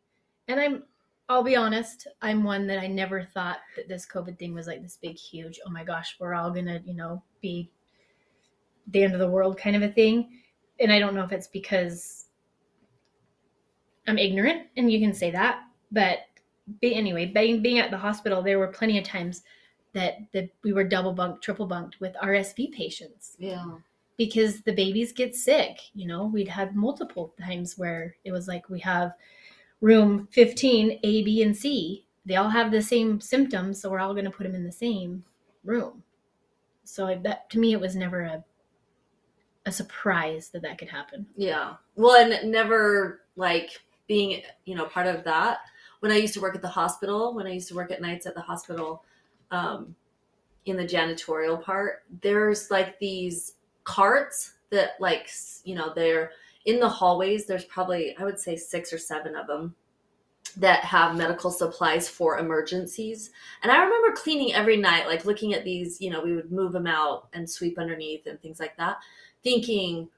[0.48, 0.82] and I'm.
[1.28, 4.82] I'll be honest, I'm one that I never thought that this COVID thing was like
[4.82, 7.70] this big, huge, oh my gosh, we're all gonna, you know, be
[8.88, 10.40] the end of the world kind of a thing.
[10.78, 12.26] And I don't know if it's because
[14.06, 16.18] I'm ignorant, and you can say that, but
[16.80, 19.42] be, anyway, being, being at the hospital, there were plenty of times
[19.94, 23.64] that, that we were double bunked, triple bunked with RSV patients yeah
[24.16, 25.78] because the babies get sick.
[25.94, 29.12] You know, we'd had multiple times where it was like we have
[29.80, 32.06] room 15, A, B, and C.
[32.24, 34.72] They all have the same symptoms, so we're all going to put them in the
[34.72, 35.24] same
[35.64, 36.02] room.
[36.84, 38.44] So I bet to me it was never a
[39.66, 41.26] a surprise that that could happen.
[41.36, 41.74] Yeah.
[41.96, 45.58] Well, and never like being, you know, part of that.
[46.00, 48.26] When I used to work at the hospital, when I used to work at nights
[48.26, 49.02] at the hospital,
[49.50, 49.96] um,
[50.66, 55.28] in the janitorial part, there's like these carts that, like,
[55.64, 56.30] you know, they're
[56.66, 57.46] in the hallways.
[57.46, 59.74] There's probably, I would say, six or seven of them
[60.56, 63.30] that have medical supplies for emergencies.
[63.62, 66.72] And I remember cleaning every night, like looking at these, you know, we would move
[66.72, 68.98] them out and sweep underneath and things like that,
[69.42, 70.08] thinking,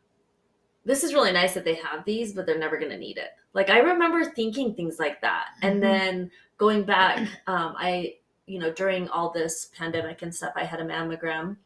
[0.85, 3.31] this is really nice that they have these, but they're never going to need it.
[3.53, 5.49] Like I remember thinking things like that.
[5.63, 5.69] Mhm.
[5.69, 10.65] And then going back, um, I, you know, during all this pandemic and stuff, I
[10.65, 11.57] had a mammogram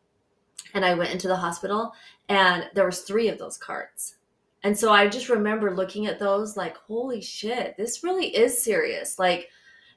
[0.75, 1.93] and I went into the hospital
[2.29, 4.17] and there was three of those carts.
[4.65, 9.19] And so I just remember looking at those like, holy shit, this really is serious.
[9.19, 9.49] Like,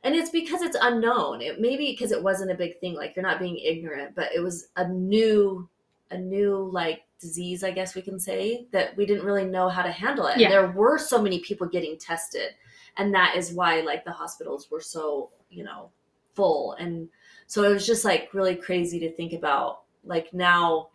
[0.04, 1.42] and it's because it's unknown.
[1.42, 2.96] It maybe because it wasn't a big thing.
[2.96, 5.70] Like you're not being ignorant, but it was a new,
[6.12, 9.82] a new like disease, I guess we can say that we didn't really know how
[9.82, 10.38] to handle it.
[10.38, 10.46] Yeah.
[10.48, 12.52] And there were so many people getting tested,
[12.98, 15.90] and that is why like the hospitals were so you know
[16.34, 16.74] full.
[16.74, 17.10] And
[17.48, 19.82] so it was just like really crazy to think about.
[20.04, 20.90] Like now,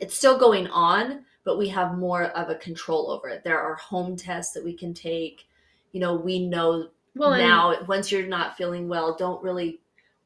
[0.00, 3.44] it's still going on, but we have more of a control over it.
[3.44, 5.46] There are home tests that we can take.
[5.92, 9.80] You know, we know Well, now once you're not feeling well, don't really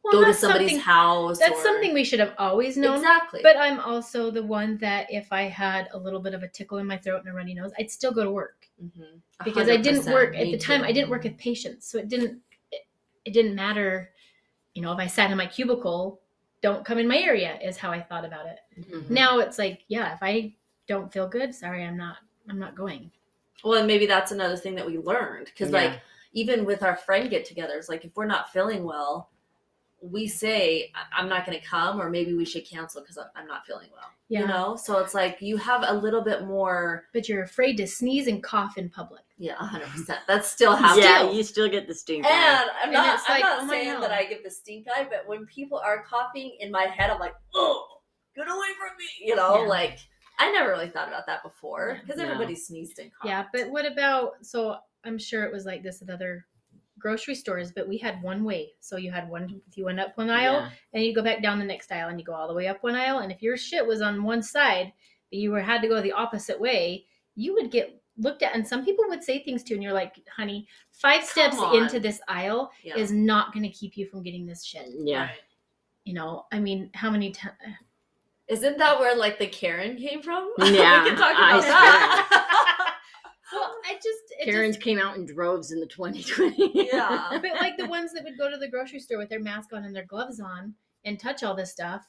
[0.05, 1.39] well, go to somebody's house.
[1.41, 2.97] That's or- something we should have always known.
[2.97, 3.41] exactly.
[3.43, 6.79] But I'm also the one that if I had a little bit of a tickle
[6.79, 8.55] in my throat and a runny nose, I'd still go to work.
[8.83, 9.21] Mhm.
[9.45, 10.81] because I didn't work at the time.
[10.83, 10.87] too.
[10.87, 12.87] I didn't work with patients, so it didn't it,
[13.25, 14.13] it didn't matter.
[14.75, 16.21] You know, if I sat in my cubicle,
[16.63, 18.59] don't come in my area is how I thought about it.
[18.81, 19.11] Mhm.
[19.11, 20.55] Now it's like, yeah, if I
[20.89, 22.17] don't feel good, sorry, I'm not
[22.51, 23.11] I'm not going.
[23.63, 25.83] Well, and maybe that's another thing that we learned because, Yeah.
[25.83, 26.01] like,
[26.33, 29.31] even with our friend get-togethers, like if we're not feeling well,
[30.01, 33.47] we say "I- I'm not going to come, or maybe we should cancel because I'm
[33.49, 34.11] not feeling well.
[34.29, 34.41] Yeah.
[34.43, 37.07] You know, so it's like you have a little bit more.
[37.13, 39.23] But you're afraid to sneeze and cough in public.
[39.39, 39.89] Yeah, 100.
[39.89, 41.05] percent That's still happens.
[41.05, 42.25] yeah, you still get the stink.
[42.27, 42.29] eye.
[42.31, 43.15] And I'm And not.
[43.19, 44.03] it's I'm like, not oh saying God.
[44.05, 47.19] that I get the stink eye, but when people are coughing in my head, I'm
[47.19, 47.87] like, oh,
[48.37, 49.07] get away from me.
[49.21, 49.69] You know, Yeah.
[49.69, 49.99] like
[50.39, 52.25] I never really thought about that before because No.
[52.25, 53.27] everybody sneezed and coughed.
[53.27, 56.47] Yeah, but what about so I'm sure it was like this at other
[56.99, 58.73] grocery stores, but we had one way.
[58.81, 60.71] So you had one if you went up one aisle Yeah.
[60.95, 62.83] and you go back down the next aisle and you go all the way up
[62.83, 64.93] one aisle and if your shit was on one side
[65.31, 68.67] but you were had to go the opposite way you would get looked at and
[68.67, 71.77] some people would say things to you and you're like honey five steps on.
[71.77, 72.97] into this aisle Yeah.
[72.97, 75.29] is not going to keep you from getting this shit Yeah.
[76.05, 77.55] You know i mean how many times
[78.49, 80.53] Isn't that where like the Karen came from?
[80.59, 82.85] Yeah, we can talk I about that.
[83.51, 86.71] Well, I just it Karens just, came out in droves in the 2020.
[86.93, 87.31] yeah.
[87.43, 89.85] but like the ones that would go to the grocery store with their mask on
[89.85, 90.75] and their gloves on
[91.07, 92.05] and touch all this stuff,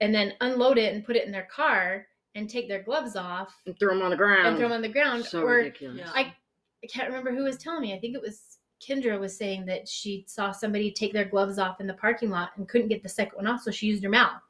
[0.00, 3.54] and then unload it and put it in their car and take their gloves off
[3.66, 4.48] and throw them on the ground.
[4.48, 5.24] and throw them on the ground.
[5.24, 6.00] so or ridiculous.
[6.00, 6.10] Yeah.
[6.12, 6.34] I
[6.82, 7.94] I can't remember who was telling me.
[7.94, 11.80] I think it was Kendra was saying that she saw somebody take their gloves off
[11.80, 14.10] in the parking lot and couldn't get the second one off, so she used her
[14.10, 14.42] mouth.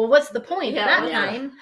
[0.00, 1.52] Well, what's the point Yeah, at that the- time?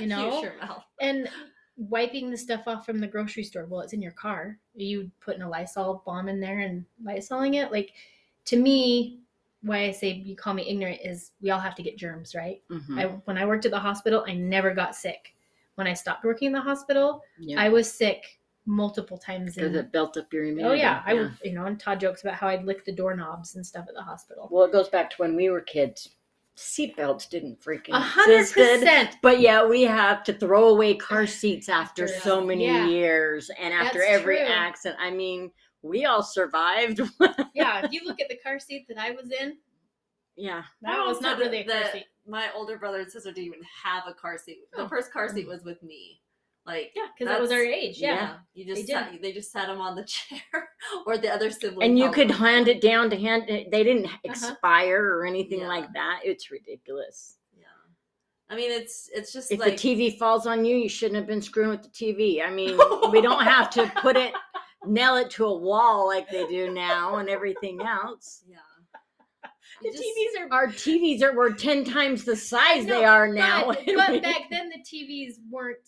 [0.00, 0.82] You know, Use your mouth.
[1.00, 1.28] and
[1.76, 3.66] wiping the stuff off from the grocery store.
[3.66, 4.58] Well, it's in your car.
[4.76, 7.70] Are you putting a Lysol bomb in there and Lysoling it?
[7.70, 7.90] Like,
[8.46, 9.20] to me,
[9.62, 12.62] why I say you call me ignorant is we all have to get germs, right?
[12.70, 12.98] Mhm.
[12.98, 15.34] I when I worked at the hospital, I never got sick.
[15.76, 17.60] When I stopped working in the hospital, yeah.
[17.60, 19.54] I was sick multiple times.
[19.56, 20.64] because it built up your immunity.
[20.68, 21.32] oh yeah, I would.
[21.44, 24.02] You know, and Todd jokes about how I'd lick the doorknobs and stuff at the
[24.02, 24.48] hospital.
[24.50, 26.08] Well, it goes back to when we were kids.
[26.56, 28.80] Seatbelts didn't freaking A hundred existed.
[28.80, 29.16] percent.
[29.22, 32.86] But yeah, we have to throw away car seats after After- so many yeah.
[32.86, 34.46] years and after That's every true.
[34.46, 35.00] accident.
[35.00, 35.50] I mean,
[35.82, 37.00] we all survived.
[37.54, 39.56] Yeah, if you look at the car seat that I was in,
[40.36, 40.62] yeah.
[40.82, 42.06] that I was not really a did- car the- seat.
[42.26, 44.58] My older brother and sister didn't even have a car seat.
[44.72, 44.88] The Oh.
[44.88, 45.50] first car seat mm.
[45.50, 46.20] was with me.
[46.66, 47.98] Like Yeah, because that was our age.
[47.98, 48.14] Yeah.
[48.14, 48.34] Yeah.
[48.54, 49.22] you just They sat, did.
[49.22, 50.40] they just sat him on the chair,
[51.06, 51.88] or the other sibling.
[51.88, 52.36] And you could them.
[52.38, 54.18] hand it down to hand eh, they didn't uh-huh.
[54.24, 55.68] expire or anything Yeah.
[55.68, 56.20] like that.
[56.24, 57.38] It's ridiculous.
[57.58, 57.64] Yeah,
[58.48, 61.26] I mean it's it's just If like the TV falls on you, you shouldn't have
[61.26, 62.44] been screwing with the TV.
[62.46, 62.78] I mean,
[63.10, 64.32] we don't have to put it
[64.86, 68.44] nail it to a wall like they do now and everything else.
[68.48, 68.58] yeah.
[69.82, 73.66] The just- TVs are Our TVs are were ten times the size they are now.
[73.66, 75.78] But, but back then the TVs weren't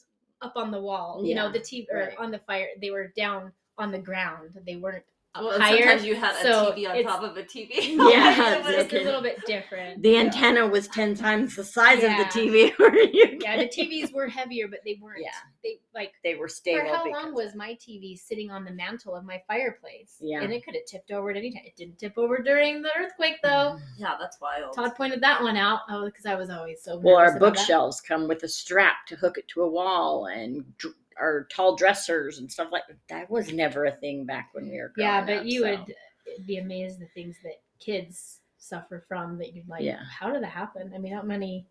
[0.44, 1.22] up on the wall.
[1.24, 2.18] You know, the TV or right.
[2.18, 2.68] on the fire.
[2.80, 4.50] They were down on the ground.
[4.66, 5.04] They weren't
[5.36, 5.78] Well, higher.
[5.78, 7.70] sometimes you had a so TV on top of a TV.
[8.10, 9.02] Yeah, It was- It's okay.
[9.02, 10.02] a little bit different.
[10.02, 12.20] the antenna was ten times the size Yeah.
[12.20, 12.72] of the TV.
[12.78, 13.68] Were you Yeah, the?
[13.68, 15.22] TVs were heavier, but they weren't.
[15.22, 15.30] Yeah.
[15.62, 16.82] They like They were stable.
[16.88, 20.16] for how long was my TV sitting on the mantle of my fireplace?
[20.20, 20.40] Yeah.
[20.42, 21.62] and it could have tipped over at any time.
[21.64, 23.48] It didn't tip over during the earthquake though.
[23.76, 23.80] Mm.
[23.98, 24.74] yeah, that's wild.
[24.74, 25.80] Todd pointed that one out.
[25.90, 26.98] Oh, because I was always so.
[26.98, 27.54] Well, nervous our about that.
[27.56, 31.76] bookshelves come with a strap to hook it to a wall, and dr- our tall
[31.76, 35.18] dressers and stuff like that was never a thing back when we were growing Yeah,
[35.20, 35.26] up.
[35.26, 35.70] but you so.
[35.70, 39.82] would be amazed the things that kids suffer from that you'd like.
[39.82, 40.00] Yeah.
[40.18, 40.92] How did that happen?
[40.94, 41.66] I mean, how many?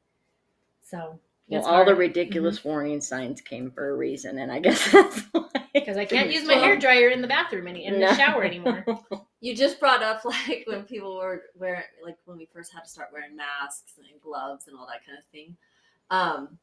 [0.81, 1.87] So Well, all hard.
[1.87, 5.47] the ridiculous warning signs came for a reason, and I guess that's why.
[5.73, 8.09] because I can't use my Well- hair dryer in the bathroom any in No.
[8.09, 8.85] the shower anymore.
[9.43, 12.89] You just brought up like when people were wearing like when we first had to
[12.89, 15.57] start wearing masks and gloves and all that kind of thing.
[16.09, 16.57] Um,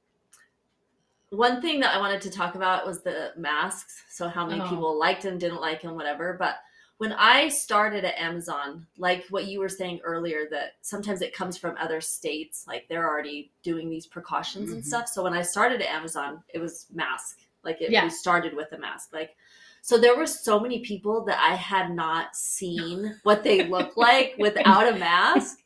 [1.30, 4.02] one thing that I wanted to talk about was the masks.
[4.10, 4.68] So how many Oh.
[4.68, 6.34] people liked them, didn't like them, whatever.
[6.38, 6.56] But
[6.98, 11.56] when I started at Amazon, like what you were saying earlier, that sometimes it comes
[11.56, 14.86] from other states, like they're already doing these precautions and Mhm.
[14.86, 15.08] stuff.
[15.08, 17.38] So when I started at Amazon, it was mask.
[17.62, 18.04] Like it, Yeah.
[18.04, 19.12] we started with a mask.
[19.12, 19.36] Like
[19.82, 24.34] so there were so many people that I had not seen what they look like
[24.38, 25.62] without a mask.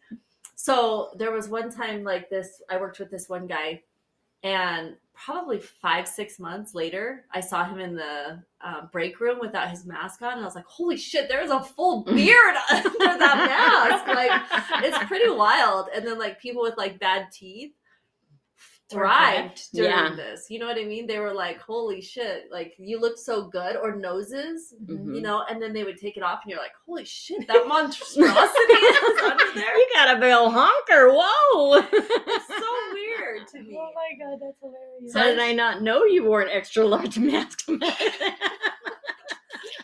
[0.54, 3.82] So there was one time like this, I worked with this one guy,
[4.44, 9.70] and probably five, six months later, I saw him in the um, break room without
[9.70, 10.32] his mask on.
[10.34, 14.06] And I was like, holy shit, there's a full beard under that mask.
[14.08, 15.88] Like, it's pretty wild.
[15.94, 17.72] And then, like, people with like bad teeth
[18.90, 20.14] thrived during Yeah.
[20.14, 20.46] this.
[20.50, 21.06] You know what I mean?
[21.06, 25.14] They were like, holy shit, like, you look so good, or noses Mhm.
[25.14, 27.66] you know, and then they would take it off, and you're like, "Holy shit, that
[27.66, 31.12] monstrosity is under there!" you got a big honker.
[31.14, 31.76] Whoa!
[31.92, 33.03] It's so weird
[33.52, 33.76] to me.
[33.78, 35.14] Oh my god, that's hilarious.
[35.14, 37.64] How did I not know you wore an extra large mask?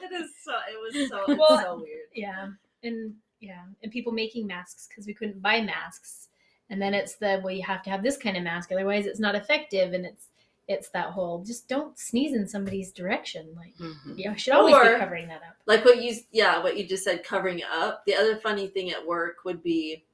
[0.03, 0.53] It is so.
[0.71, 1.19] It was so.
[1.29, 2.07] It's Well, so weird.
[2.15, 2.49] yeah,
[2.83, 6.29] and yeah, and people making masks because we couldn't buy masks,
[6.69, 9.21] and then it's the well, you have to have this kind of mask, otherwise it's
[9.21, 10.27] not effective, and it's
[10.69, 13.55] it's that whole just don't sneeze in somebody's direction.
[13.57, 14.19] Like Mhm.
[14.19, 15.57] you should always Or- be covering that up.
[15.67, 18.05] Like what you, yeah, what you just said, covering up.
[18.07, 20.05] The other funny thing at work would be,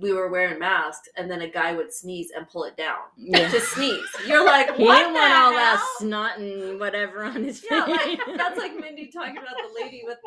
[0.00, 3.48] we were wearing masks, and then a guy would sneeze and pull it down Yeah.
[3.50, 4.08] to sneeze.
[4.26, 7.68] You're like, He what didn't the all that snot and whatever on his face.
[7.70, 10.18] Yeah, like that's like Mindy talking about the lady with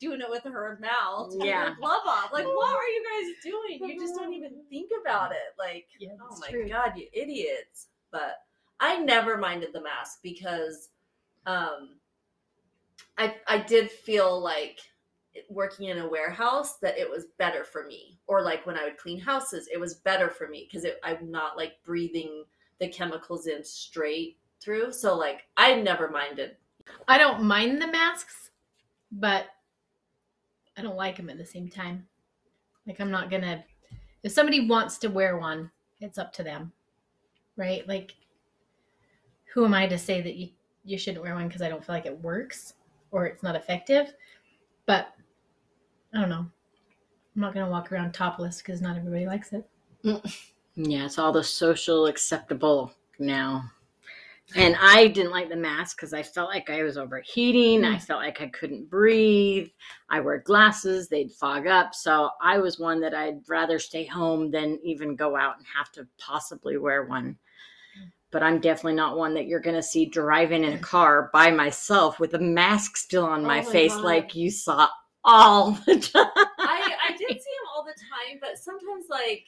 [0.00, 1.68] doing it with her mouth, Yeah.
[1.70, 2.32] her glove off.
[2.32, 3.88] Like, what are you guys doing?
[3.88, 5.54] You just don't even think about it.
[5.58, 6.68] Like, Yeah, oh my true.
[6.68, 7.86] god, you idiots!
[8.10, 8.36] But
[8.80, 10.88] I never minded the mask because,
[11.46, 11.96] um,
[13.18, 14.80] I I did feel like
[15.48, 18.98] working in a warehouse that it was better for me, or like when I would
[18.98, 22.44] clean houses, it was better for me because I'm not like breathing
[22.80, 24.92] the chemicals in straight through.
[24.92, 26.56] So like, I never minded
[27.08, 28.50] I don't mind the masks,
[29.12, 29.46] but
[30.76, 32.06] I don't like them at the same time.
[32.86, 33.64] Like I'm not gonna.
[34.22, 36.72] If somebody wants to wear one, it's up to them.
[37.56, 37.86] right?
[37.88, 38.14] Like,
[39.54, 40.50] who am I to say that you
[40.84, 42.74] you shouldn't wear one because I don't feel like it works
[43.10, 44.14] or it's not effective?
[44.86, 45.14] But
[46.14, 46.46] I don't know.
[47.34, 49.68] I'm not gonna walk around topless because not everybody likes it.
[50.04, 50.36] Mm.
[50.74, 53.70] Yeah, it's all the social acceptable now.
[54.54, 57.84] And I didn't like the mask because I felt like I was overheating.
[57.84, 58.02] I mm.
[58.02, 59.68] felt like I couldn't breathe.
[60.10, 61.94] I wear glasses, they'd fog up.
[61.94, 65.90] So I was one that I'd rather stay home than even go out and have
[65.92, 67.38] to possibly wear one.
[68.30, 71.50] But I'm definitely not one that you're going to see driving in a car by
[71.50, 74.04] myself with a mask still on my Oh my face God.
[74.04, 74.88] like you saw
[75.24, 76.26] all the time.
[76.58, 79.44] I, I did see him all the time, but sometimes like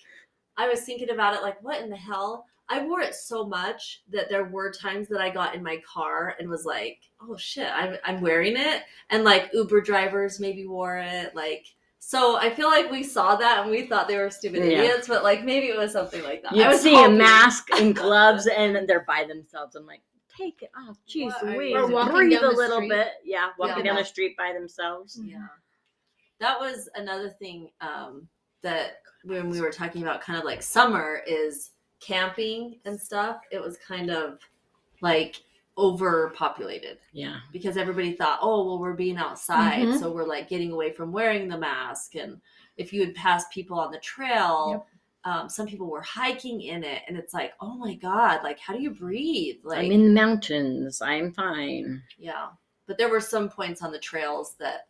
[0.56, 2.46] I was thinking about it, like what in the hell?
[2.70, 6.34] I wore it so much that there were times that I got in my car
[6.38, 10.96] and was like, "Oh shit, I'm I'm wearing it," and like Uber drivers maybe wore
[10.98, 11.66] it, like.
[12.06, 14.78] So I feel like we saw that and we thought they were stupid Yeah.
[14.82, 16.52] idiots, but like maybe it was something like that.
[16.52, 19.74] I You was see hoping- a mask and gloves, and then they're by themselves.
[19.74, 20.02] I'm like,
[20.36, 22.76] take it off, jeez What are Louise, you- Or walking breathe down a the little
[22.76, 22.90] street.
[22.90, 23.08] bit.
[23.24, 23.92] Yeah, walking Yeah.
[23.92, 25.18] down the street by themselves.
[25.24, 25.46] Yeah.
[26.40, 28.28] That was another thing um,
[28.62, 31.70] that when we were talking about kind of like summer is
[32.00, 34.38] camping and stuff, it was kind of
[35.00, 35.36] like
[35.76, 39.82] overpopulated Yeah, because everybody thought, oh, well, we're being outside.
[39.86, 39.98] Mhm.
[39.98, 42.14] So we're like getting away from wearing the mask.
[42.14, 42.40] And
[42.76, 44.86] if you would pass people on the trail,
[45.24, 47.02] um, some people were hiking in it.
[47.08, 49.56] And it's like, oh my God, like, how do you breathe?
[49.64, 51.00] Like, I'm in the mountains.
[51.00, 52.02] I'm fine.
[52.18, 52.48] yeah.
[52.86, 54.88] But there were some points on the trails that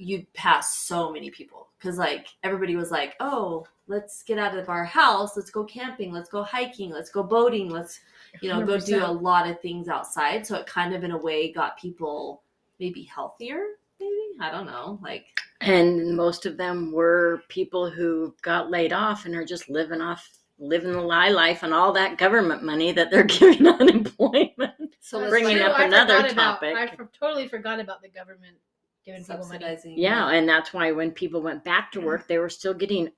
[0.00, 4.68] you'd pass so many people because, like, everybody was like, oh, let's get out of
[4.68, 5.36] our house.
[5.36, 6.12] Let's go camping.
[6.12, 6.90] Let's go hiking.
[6.90, 7.68] Let's go boating.
[7.70, 8.00] Let's,
[8.40, 10.46] you know, go do a lot of things outside.
[10.46, 12.42] So it kind of, in a way, got people
[12.78, 13.62] maybe healthier.
[14.00, 14.16] Maybe.
[14.40, 14.98] I don't know.
[15.02, 15.26] Like,
[15.60, 20.26] And most of them were people who got laid off and are just living off,
[20.58, 24.94] living the lie life on all that government money that they're giving unemployment.
[25.00, 25.66] so Bringing true.
[25.66, 26.76] up I another forgot about- topic.
[26.76, 28.56] I totally forgot about the government
[29.04, 29.48] giving people money.
[29.60, 29.98] subsidizing.
[29.98, 33.10] Yeah, and that's why when people went back to work, they were still getting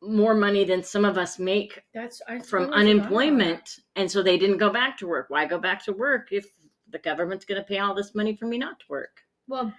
[0.00, 2.80] more money than some of us make That's I from totally forgot about that.
[2.90, 6.46] unemployment and so they didn't go back to work why go back to work if
[6.90, 9.74] the government's going to pay all this money for me not to work Well,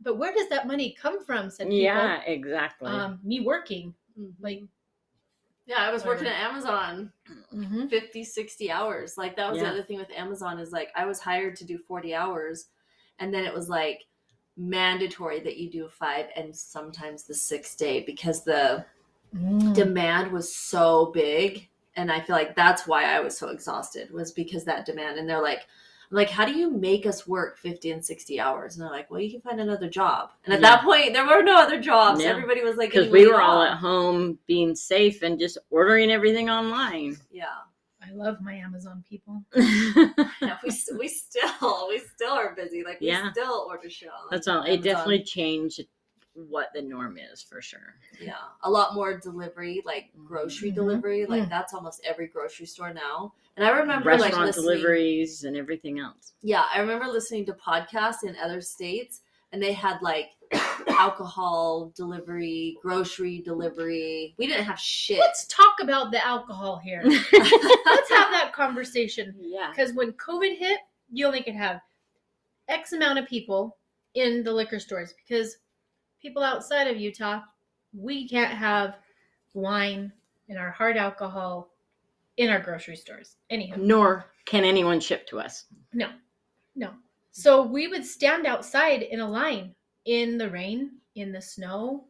[0.00, 1.50] but where does that money come from?
[1.50, 1.78] Said people.
[1.80, 3.92] yeah exactly Um, me working.
[4.16, 4.34] Mhm.
[4.38, 4.62] Like,
[5.66, 7.12] Yeah, I was working at Amazon
[7.52, 7.88] mm-hmm.
[7.88, 9.64] 50 60 hours like that was Yeah.
[9.64, 12.66] the other thing with amazon is like i was hired to do 40 hours
[13.18, 14.04] and then it was like
[14.58, 18.84] mandatory that you do five and sometimes the sixth day because the
[19.36, 19.74] Mm.
[19.74, 21.68] demand was so big.
[21.96, 25.18] And i feel like that's why i was so exhausted was because that demand.
[25.18, 25.66] And they're like
[26.10, 28.76] I'm like how do you make us work 50 and 60 hours?
[28.76, 30.30] And they're like well you can find another job.
[30.44, 30.76] And at Yeah.
[30.76, 32.22] that point there were no other jobs.
[32.22, 32.30] Yeah.
[32.30, 36.48] everybody was like because we were all at home being safe and just ordering everything
[36.48, 37.16] online.
[37.30, 37.44] Yeah
[38.08, 39.44] I love my Amazon people.
[39.54, 42.82] yeah, we, we still we still are busy.
[42.84, 43.30] Like we Yeah.
[43.32, 44.08] still order shit.
[44.30, 45.80] that's all it definitely changed
[46.34, 50.74] what the norm is for sure yeah a lot more delivery, like grocery Mhm.
[50.76, 51.26] delivery.
[51.26, 51.48] Like Mm.
[51.48, 53.34] that's almost every grocery store now.
[53.56, 57.54] And I remember like restaurant listening, deliveries and everything else Yeah, I remember listening to
[57.54, 60.30] podcasts in other states, and they had like
[60.88, 64.34] alcohol delivery, grocery delivery.
[64.38, 65.18] We didn't have shit.
[65.18, 67.02] Let's talk about the alcohol here.
[67.04, 69.34] Let's have that conversation.
[69.38, 70.78] yeah Because when COVID hit,
[71.10, 71.80] you only could have
[72.68, 73.76] X amount of people
[74.14, 75.58] in the liquor stores because
[76.20, 77.40] people outside of Utah,
[77.92, 78.96] we can't have
[79.54, 80.12] wine
[80.48, 81.70] and our hard alcohol
[82.36, 83.36] in our grocery stores.
[83.50, 86.08] Anyhow, nor can anyone ship to us no,
[86.76, 86.90] no.
[87.38, 89.72] So we would stand outside in a line
[90.06, 92.06] in the rain, in the snow,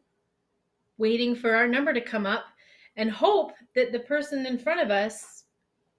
[0.97, 2.45] waiting for our number to come up
[2.97, 5.43] and hope that the person in front of us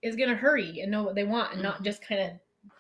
[0.03, 2.31] is going to hurry and know what they want and not just kind of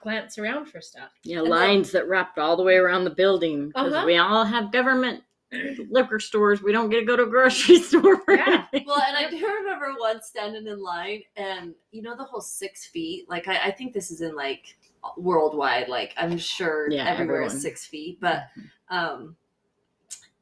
[0.03, 1.11] glance around for stuff.
[1.23, 4.05] Yeah, And the- lines that wrapped all the way around the building because Uh-huh.
[4.07, 5.23] we all have government
[5.89, 6.63] liquor stores.
[6.63, 8.17] We don't get to go to a grocery store.
[8.25, 8.67] For Yeah.
[8.73, 8.89] anything.
[8.89, 12.87] Well, and I do remember once standing in line, and you know the whole six
[12.87, 13.29] feet.
[13.31, 14.77] Like I, I think this is in like
[15.17, 15.89] worldwide.
[15.89, 17.57] Like I'm sure Yeah, everywhere everyone.
[17.57, 18.45] is six feet, but
[18.89, 19.37] um,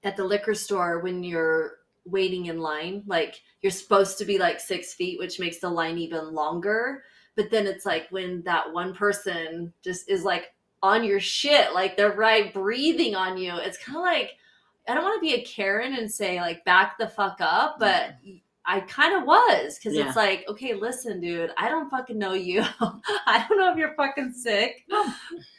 [0.04, 4.60] at the liquor store when you're waiting in line, like you're supposed to be like
[4.60, 7.02] six feet, which makes the line even longer.
[7.36, 10.52] But then it's like when that one person just is like
[10.82, 13.56] on your shit, like they're right breathing on you.
[13.56, 14.32] It's kind of like
[14.88, 18.14] I don't want to be a Karen and say like back the fuck up, but
[18.70, 20.08] I kind of was because Yeah.
[20.08, 22.62] it's like, okay, listen, dude, I don't fucking know you.
[22.80, 24.84] I don't know if you're fucking sick.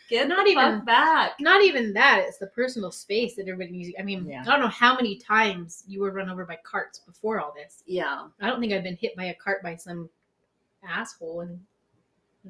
[0.09, 1.31] Get Not even- back.
[1.39, 3.95] Not even that, it's the personal space that everybody needs.
[3.99, 4.41] I mean, Yeah.
[4.41, 7.81] I don't know how many times you were run over by carts before all this.
[7.87, 10.07] Yeah, I don't think I've been hit by a cart by some
[10.87, 11.59] asshole and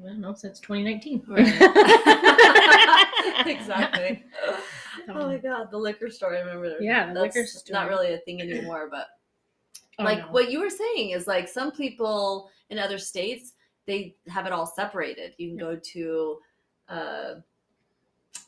[0.04, 1.24] I don't know since 2019.
[3.46, 4.22] exactly.
[5.08, 6.34] Um, oh my god, the liquor store.
[6.36, 6.76] I remember.
[6.80, 7.74] Yeah, the that's liquor store.
[7.74, 9.06] Not really a thing anymore, but
[10.00, 10.32] Oh, like no.
[10.32, 13.52] what you were saying is like some people in other states
[13.86, 15.34] they have it all separated.
[15.38, 16.38] You can go to
[16.88, 17.34] uh,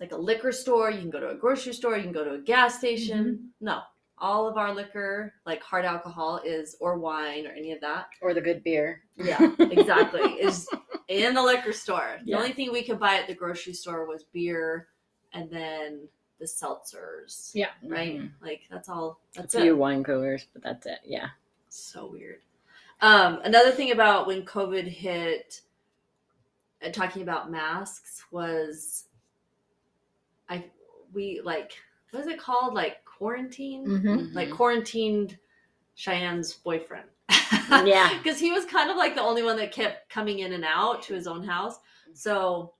[0.00, 2.34] like a liquor store, you can go to a grocery store, you can go to
[2.34, 3.24] a gas station.
[3.24, 3.66] Mm-hmm.
[3.66, 3.80] No,
[4.18, 8.06] all of our liquor, like hard alcohol, is or wine or any of that.
[8.20, 9.02] or the good beer.
[9.16, 10.20] Yeah, exactly.
[10.40, 10.68] is
[11.08, 12.18] in the liquor store.
[12.24, 12.36] The Yeah.
[12.38, 14.88] only thing we could buy at the grocery store was beer
[15.32, 17.50] and then the seltzers.
[17.54, 17.70] Yeah.
[17.84, 18.20] Right?
[18.20, 18.30] Mhm.
[18.40, 19.62] Like that's all that's a it.
[19.62, 20.98] few wine coolers, but that's it.
[21.04, 21.28] Yeah.
[21.72, 22.40] So weird.
[23.00, 25.62] Um, another thing about when COVID hit
[26.82, 29.04] and talking about masks was
[30.50, 30.64] I
[31.14, 31.72] we like
[32.10, 32.74] what is it called?
[32.74, 33.86] Like quarantine?
[33.86, 34.34] Mhm.
[34.34, 35.38] Like quarantined
[35.96, 37.08] Cheyenne's boyfriend.
[37.86, 38.18] Yeah.
[38.18, 41.00] Because he was kind of like the only one that kept coming in and out
[41.04, 41.78] to his own house.
[42.12, 42.74] So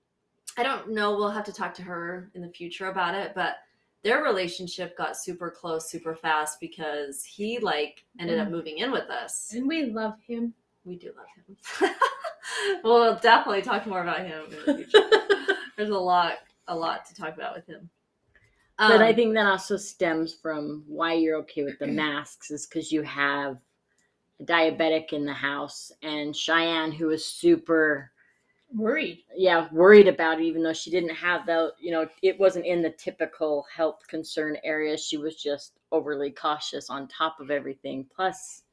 [0.55, 1.15] I don't know.
[1.15, 3.31] We'll have to talk to her in the future about it.
[3.33, 3.55] But
[4.03, 8.51] their relationship got super close super fast because he like ended up Mm.
[8.51, 9.53] moving in with us.
[9.55, 10.53] and we love him.
[10.85, 11.89] We do love him.
[12.83, 15.09] we'll definitely talk more about him in the future.
[15.77, 17.89] There's a lot, a lot to talk about with him.
[18.77, 22.67] but I Um, think that also stems from why you're okay with the masks is
[22.67, 23.57] because you have
[24.39, 28.11] a diabetic in the house and Cheyenne who is super
[28.75, 29.19] Worried.
[29.35, 32.81] yeah worried about it even though she didn't have the you know it wasn't in
[32.81, 34.97] the typical health concern area.
[34.97, 38.63] She was just overly cautious on top of everything plus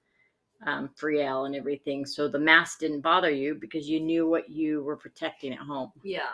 [0.67, 2.07] um, Friel and everything.
[2.07, 5.93] So the mask didn't bother you because you knew what you were protecting at home.
[6.03, 6.29] Yeah,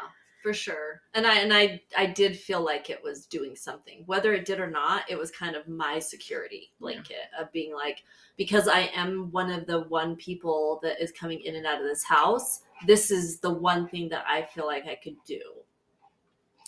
[0.47, 1.03] for sure.
[1.15, 4.05] And I and I I did feel like it was doing something.
[4.07, 8.05] Whether it did or not, it was kind of my security blanket of being like
[8.37, 11.89] because I am one of the one people that is coming in and out of
[11.89, 15.41] this house, this is the one thing that I feel like I could do.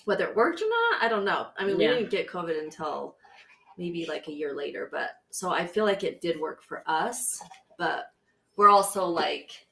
[0.06, 1.46] Whether it worked or not, I don't know.
[1.56, 1.90] I mean, Yeah.
[1.90, 3.14] we didn't get COVID until
[3.76, 7.40] maybe like a year later, but so I feel like it did work for us,
[7.78, 8.10] but
[8.56, 9.67] we're also like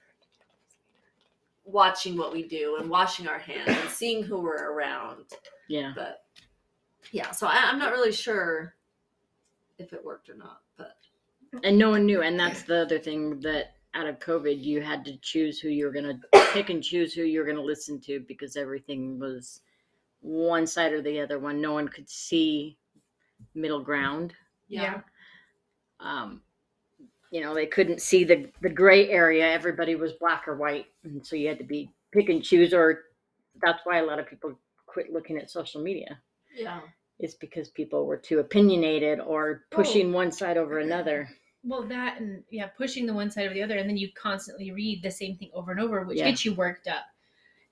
[1.67, 5.25] watching what we do and washing our hands and seeing who we're around.
[5.69, 5.93] yeah.
[5.95, 6.23] But
[7.13, 8.75] yeah, so I, I'm not really sure
[9.79, 10.61] if it worked or not.
[10.79, 10.97] But
[11.63, 15.05] and no one knew and that's the other thing that out of covid you had
[15.07, 17.63] to choose who you were going to pick and choose who you were going to
[17.63, 19.61] listen to because everything was
[20.21, 21.61] one side or the other one.
[21.61, 22.77] No one could see
[23.55, 24.35] middle ground.
[24.69, 25.01] Yeah,
[26.01, 26.43] um,
[27.31, 31.25] you know they couldn't see the the gray area everybody was black or white and
[31.27, 33.05] so you had to be pick and choose or
[33.63, 36.19] that's why a lot of people quit looking at social media
[36.55, 36.81] yeah,
[37.19, 41.29] it's because people were too opinionated or pushing one side over another
[41.65, 44.71] Well, that and yeah, pushing the one side over the other, and then you constantly
[44.71, 46.31] read the same thing over and over, which Yeah.
[46.31, 47.05] gets you worked up.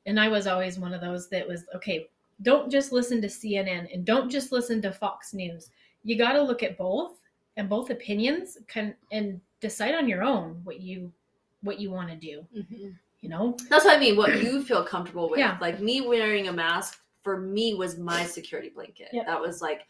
[0.04, 2.08] And I was always one of those that was okay.
[2.42, 5.70] Don't just listen to CNN and don't just listen to Fox News.
[6.02, 7.20] You got to look at both
[7.56, 11.12] and both opinions, can and decide on your own what you
[11.62, 12.44] what you want to do.
[12.56, 12.90] Mm-hmm.
[13.20, 14.16] You know, that's what I mean.
[14.16, 15.56] What you feel comfortable with, Yeah.
[15.60, 19.08] like me wearing a mask for me was my security blanket.
[19.14, 19.26] Yep.
[19.26, 19.86] That was like,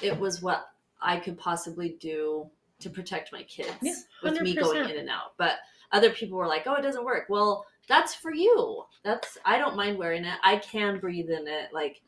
[0.00, 0.68] it was what
[1.02, 2.48] I could possibly do
[2.80, 5.34] to protect my kids Yeah, with me going in and out.
[5.36, 5.58] But
[5.92, 8.84] other people were like, "Oh, it doesn't work." Well, that's for you.
[9.04, 10.38] That's I don't mind wearing it.
[10.42, 11.68] I can breathe in it.
[11.74, 12.00] Like,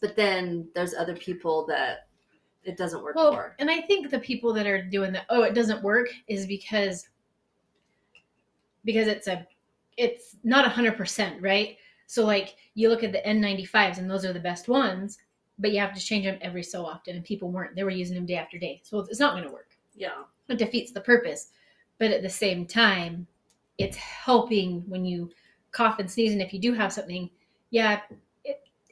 [0.00, 2.06] but then there's other people that
[2.64, 3.56] it doesn't work Well, for.
[3.58, 7.08] and I think the people that are doing that, oh, it doesn't work, is because
[8.84, 9.46] because it's a
[9.96, 11.76] it's not a hundred percent, right?
[12.06, 15.18] So like you look at the N95s and those are the best ones,
[15.58, 17.74] but you have to change them every so often, and people weren't.
[17.76, 19.70] They were using them day after day, so it's not going to work.
[19.94, 20.22] Yeah.
[20.48, 21.48] It defeats the purpose.
[21.98, 23.26] But at the same time,
[23.78, 25.30] it's helping when you
[25.70, 27.30] cough and sneeze, and if you do have something,
[27.70, 28.00] yeah,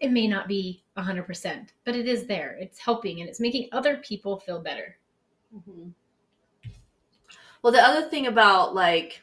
[0.02, 2.58] it may not be a hundred percent, but it is there.
[2.60, 4.98] It's helping, and it's making other people feel better.
[5.52, 5.90] hmm
[7.62, 9.22] Well, the other thing about like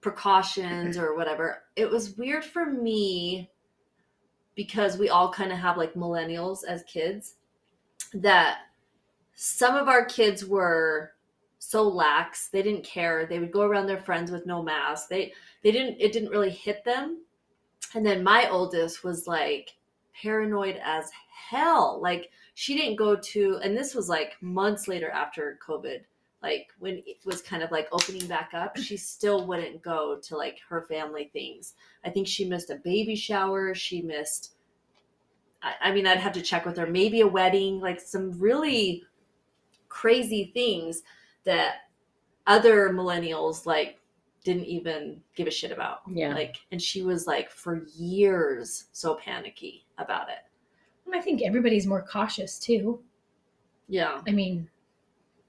[0.00, 3.50] precautions or whatever, it was weird for me
[4.54, 7.34] because we all kind of have like millennials as kids
[8.14, 8.58] that
[9.34, 11.12] some of our kids were
[11.58, 15.32] so lax they didn't care they would go around their friends with no mask they
[15.62, 17.22] they didn't it didn't really hit them
[17.94, 19.70] and then my oldest was like
[20.20, 21.10] paranoid as
[21.50, 22.00] hell.
[22.02, 26.00] Like she didn't go to and this was like months later after covid
[26.42, 30.36] like when it was kind of like opening back up she still wouldn't go to
[30.36, 31.74] like her family things.
[32.04, 33.74] I think she missed a baby shower.
[33.74, 34.54] She missed
[35.62, 36.86] i, I mean i'd have to check with her.
[36.86, 39.04] Maybe a wedding like some really
[39.88, 41.02] crazy things
[41.44, 41.74] that
[42.46, 43.98] other millennials like
[44.44, 46.00] didn't even give a shit about.
[46.10, 46.34] Yeah.
[46.34, 50.38] Like, and she was like for years so panicky about it.
[51.14, 53.00] I think everybody's more cautious too.
[53.88, 54.20] Yeah.
[54.26, 54.68] I mean,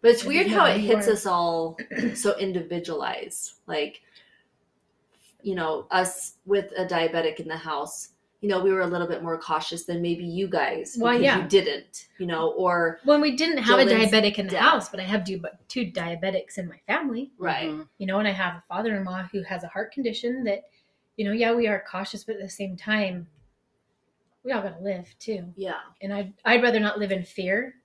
[0.01, 1.77] But it's weird how it hits us all
[2.15, 3.53] so individualized.
[3.67, 4.01] Like,
[5.41, 8.09] you know, us with a diabetic in the house,
[8.43, 10.97] you know, we were a little bit more cautious than maybe you guys.
[10.99, 11.41] Well, yeah.
[11.41, 14.61] You didn't, you know, or, when we didn't have a diabetic in the dad.
[14.61, 17.31] house, but I have two, two diabetics in my family.
[17.37, 17.69] right.
[17.69, 17.87] Mhm.
[17.99, 20.63] you know, and I have a father in law who has a heart condition that,
[21.15, 23.27] you know, yeah, we are cautious, but at the same time,
[24.43, 25.45] we all got to live too.
[25.55, 25.79] Yeah.
[26.01, 27.75] And I'd, I'd rather not live in fear.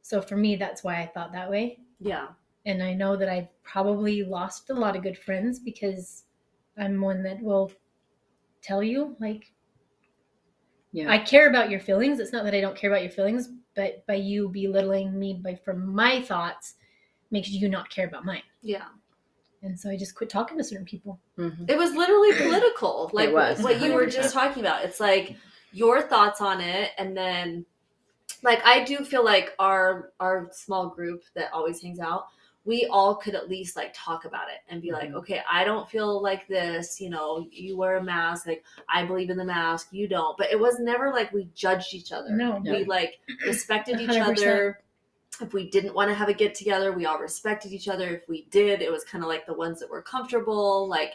[0.00, 1.80] So for me, that's why I thought that way.
[2.00, 2.28] Yeah.
[2.64, 6.24] And I know that I've probably lost a lot of good friends because
[6.78, 7.70] I'm one that will
[8.62, 9.52] tell you, like,
[10.92, 11.10] Yeah.
[11.10, 12.20] I care about your feelings.
[12.20, 15.54] It's not that I don't care about your feelings, but by you belittling me by
[15.54, 16.74] from my thoughts
[17.30, 18.42] makes you not care about mine.
[18.60, 18.84] Yeah.
[19.62, 21.18] And so I just quit talking to certain people.
[21.38, 21.68] Mhm.
[21.70, 24.84] It was literally political, like was, what you were just talking about.
[24.84, 25.36] It's like
[25.72, 27.64] your thoughts on it, and then,
[28.42, 32.26] like I do feel like our our small group that always hangs out,
[32.64, 35.14] we all could at least like talk about it and be like, Mhm.
[35.16, 37.00] okay, I don't feel like this.
[37.00, 38.46] You know, you wear a mask.
[38.46, 40.36] Like I believe in the mask, you don't.
[40.38, 42.30] But it was never like we judged each other.
[42.30, 42.60] No.
[42.64, 44.22] we like respected each 100%.
[44.28, 44.78] other
[45.40, 48.16] if we didn't want to have a get together, we all respected each other.
[48.16, 50.86] If we did, it was kind of like the ones that were comfortable.
[50.86, 51.14] Like,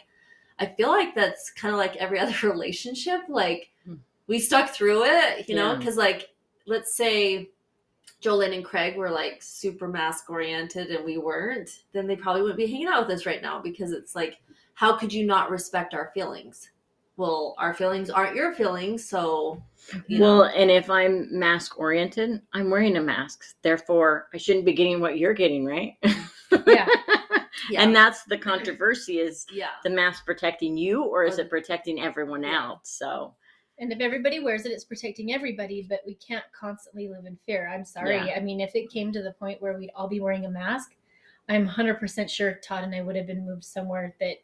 [0.58, 3.20] I feel like that's kind of like every other relationship.
[3.28, 3.94] Like, Hmm.
[4.26, 5.76] we stuck through it, you know?
[5.76, 6.30] Because, like,
[6.66, 7.48] let's say
[8.22, 12.58] Jolene and Craig were like super mask oriented and we weren't, then they probably wouldn't
[12.58, 14.38] be hanging out with us right now because it's like,
[14.74, 16.70] how could you not respect our feelings?
[17.16, 19.60] Well, our feelings aren't your feelings, so
[20.06, 20.38] you know.
[20.38, 23.42] well, and if I'm mask oriented, I'm wearing a mask.
[23.62, 25.94] Therefore, I shouldn't be getting what you're getting, right?
[26.64, 26.86] Yeah.
[27.70, 29.70] yeah, And that's the controversy is yeah.
[29.82, 32.66] the mask protecting you or is it protecting everyone Yeah.
[32.66, 32.90] else?
[32.90, 33.34] So,
[33.80, 37.70] And if everybody wears it, it's protecting everybody, but we can't constantly live in fear.
[37.72, 38.16] I'm sorry.
[38.16, 38.34] Yeah.
[38.36, 40.96] I mean, if it came to the point where we'd all be wearing a mask,
[41.48, 44.36] I'm 100% sure Todd and I would have been moved somewhere that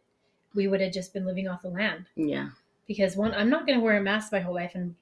[0.55, 2.07] we would have just been living off the land.
[2.17, 2.51] yeah.
[2.87, 4.73] Because one, I'm not going to wear a mask my whole life.
[4.75, 4.95] And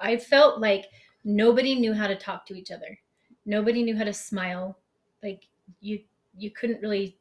[0.00, 0.86] I felt like
[1.22, 2.98] nobody knew how to talk to each other.
[3.44, 4.78] Nobody knew how to smile.
[5.22, 5.42] Like
[5.80, 6.00] you,
[6.38, 7.18] you couldn't really.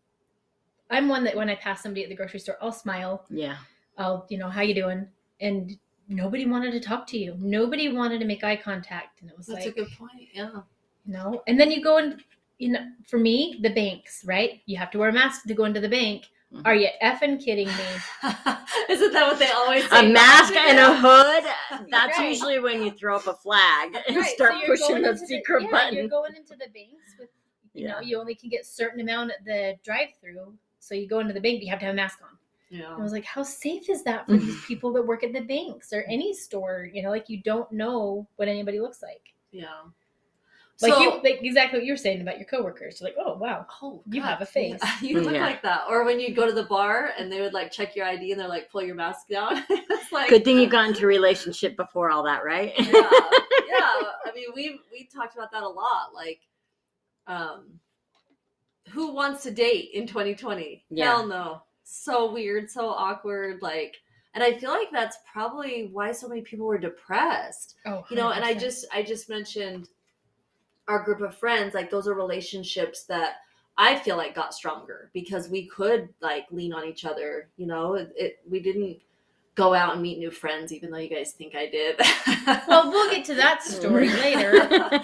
[0.90, 3.26] I'm one that when I pass somebody at the grocery store, I'll smile.
[3.30, 3.58] Yeah.
[3.98, 5.06] I'll, you know, how you doing?
[5.42, 5.78] And
[6.08, 7.36] nobody wanted to talk to you.
[7.40, 9.22] Nobody wanted to make eye contact.
[9.22, 10.30] And it was That's like, a good point.
[10.34, 10.62] Yeah.
[11.06, 11.44] No.
[11.48, 12.20] and then you go in,
[12.58, 14.62] you know, for me, the banks, right?
[14.66, 16.26] You have to wear a mask to go into the bank.
[16.54, 16.62] Mhm.
[16.66, 17.74] Are you effing kidding me?
[18.90, 20.08] Isn't that what they always say?
[20.08, 21.90] A mask and a hood.
[21.90, 22.30] That's Right.
[22.30, 25.64] usually when you throw up a flag and Right, start so pushing the into secret
[25.64, 25.96] yeah, button.
[25.96, 27.30] You're going into the banks with,
[27.74, 30.54] you know, you only can get certain amount at the drive-through.
[30.80, 32.38] So you go into the bank, you have to have a mask on.
[32.70, 32.94] Yeah.
[32.96, 35.94] I was like, how safe is that for these people that work at the banks
[35.94, 36.90] or any store?
[36.92, 39.34] You know, like you don't know what anybody looks like.
[39.52, 39.66] Yeah.
[40.82, 43.00] Like So- you, like exactly what you're saying about your coworkers.
[43.00, 44.80] You're like, oh wow, Oh, You God, have a face.
[44.84, 45.46] yeah, You look Yeah.
[45.46, 45.84] like that.
[45.90, 48.42] Or when you go to the bar and they would like check your ID and
[48.42, 49.64] they're like, pull your mask down.
[49.70, 52.74] it's like Good thing you got into a relationship before all that, right?
[52.78, 54.02] yeah, yeah.
[54.26, 56.14] I mean, we we talked about that a lot.
[56.14, 56.42] Like,
[57.28, 57.80] um,
[58.90, 60.84] who wants to date in 2020?
[60.90, 61.06] Yeah.
[61.06, 61.62] Hell no.
[61.86, 63.62] So weird, so awkward.
[63.62, 64.02] Like,
[64.34, 67.76] and I feel like that's probably why so many people were depressed.
[67.86, 69.88] oh You know, and I just I just mentioned
[70.88, 71.74] our group of friends.
[71.74, 73.36] Like, those are relationships that.
[73.78, 77.50] I feel like got stronger because we could like lean on each other.
[77.58, 79.00] You know, it, it we didn't
[79.56, 82.00] go out and meet new friends, even though you guys think I did.
[82.68, 84.70] well, we'll get to that story later.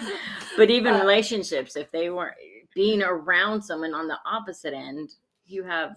[0.58, 2.36] but even Uh, relationships, if they weren't
[2.74, 5.16] being around someone on the opposite end,
[5.48, 5.96] you have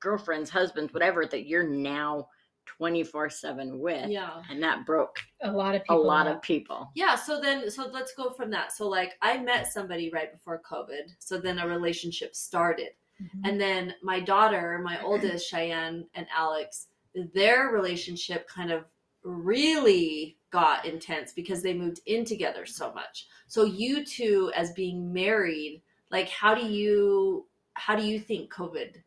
[0.00, 2.28] girlfriends, husbands, whatever that you're now
[2.66, 4.08] 24 7 with.
[4.08, 4.42] yeah.
[4.48, 6.06] And that broke A lot of a people.
[6.06, 6.90] lot have- of people.
[6.94, 8.72] Yeah, so then so let's go from that.
[8.72, 11.14] So like I met somebody right before COVID.
[11.18, 12.90] So then a relationship started.
[13.20, 13.40] Mhm.
[13.48, 18.84] And then my daughter, my oldest, Cheyenne and Alex, their relationship kind of
[19.24, 23.26] really got intense because they moved in together so much.
[23.48, 29.02] So you two as being married, like how do you how do you think COVID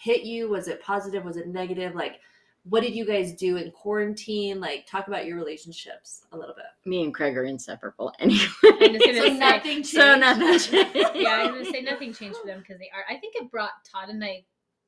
[0.00, 0.48] hit you?
[0.48, 1.24] Was it positive?
[1.24, 1.94] Was it negative?
[1.94, 2.20] Like
[2.64, 4.60] what did you guys do in quarantine?
[4.60, 6.66] Like talk about your relationships a little bit.
[6.84, 8.44] Me and Craig are inseparable anyway.
[8.64, 9.88] I'm just gonna So say- nothing changed.
[9.88, 11.10] So nothing changed.
[11.14, 13.04] yeah, I was gonna say nothing changed for them because they are.
[13.08, 14.44] I think it brought Todd and I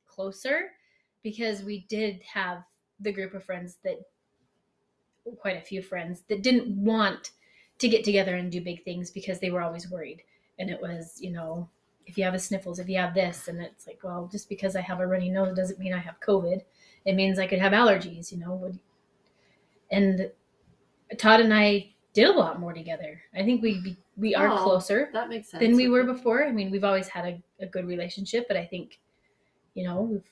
[0.06, 0.72] closer
[1.22, 2.62] because we did have
[2.98, 3.98] the group of friends that,
[5.38, 7.30] quite a few friends that didn't want
[7.78, 10.22] to get together and do big things because they were always worried,
[10.58, 11.68] and it was you know
[12.06, 14.74] if you have a sniffles, if you have this, and it's like, well, just because
[14.76, 16.60] I have a runny nose doesn't mean I have COVID.
[17.04, 18.72] It means I could have allergies, you know.
[19.90, 20.30] And
[21.18, 23.20] Todd and I did a lot more together.
[23.34, 25.62] I think we be, we are Oh, closer That makes sense.
[25.62, 26.44] than we were before.
[26.44, 28.98] I mean, we've always had a, a good relationship, but I think,
[29.74, 30.24] you know, we've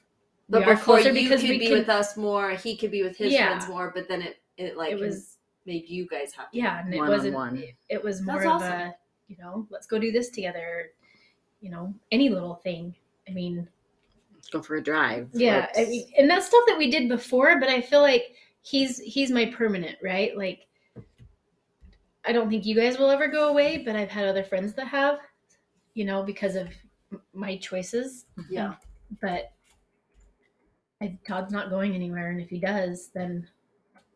[0.48, 2.76] But we are before closer you because could we be can- with us more, he
[2.76, 3.48] could be with his Yeah.
[3.48, 3.92] friends more.
[3.94, 6.58] But then it it like It was- was made you guys happy.
[6.58, 7.34] yeah, and it wasn't.
[7.34, 7.62] one.
[7.88, 8.72] It was more That's of awesome.
[8.72, 8.94] a,
[9.28, 10.90] you know, let's go do this together.
[11.60, 12.94] You know, any little thing.
[13.28, 13.68] I mean,
[14.34, 15.28] Let's go for a drive.
[15.32, 17.58] yeah, I mean, and that's stuff that we did before.
[17.60, 18.32] But I feel like
[18.62, 20.36] he's he's my permanent, right?
[20.36, 20.66] Like,
[22.24, 24.86] I don't think you guys will ever go away, but I've had other friends that
[24.88, 25.18] have,
[25.94, 26.68] you know, because of
[27.32, 28.26] my choices.
[28.50, 28.74] Yeah.
[29.20, 29.52] But
[31.02, 33.48] I, Todd's not going anywhere, and if he does, then,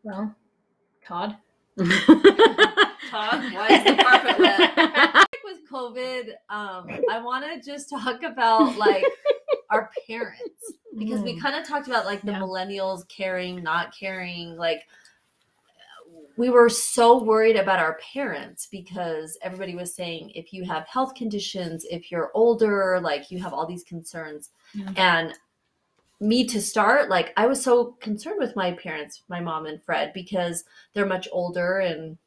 [0.03, 0.35] well,
[1.05, 1.37] Todd.
[1.79, 5.15] Todd, why is the carpet wet?
[5.73, 9.03] COVID, um, I want to just talk about like
[9.71, 12.39] our parents because we kind of talked about like the Yeah.
[12.39, 14.55] millennials caring, not caring.
[14.55, 14.83] Like
[16.37, 21.15] we were so worried about our parents because everybody was saying if you have health
[21.15, 24.49] conditions, if you're older, like you have all these concerns.
[24.73, 24.91] Yeah.
[24.95, 25.33] And
[26.19, 30.11] me to start, like I was so concerned with my parents, my mom and Fred,
[30.13, 30.63] because
[30.93, 32.17] they're much older and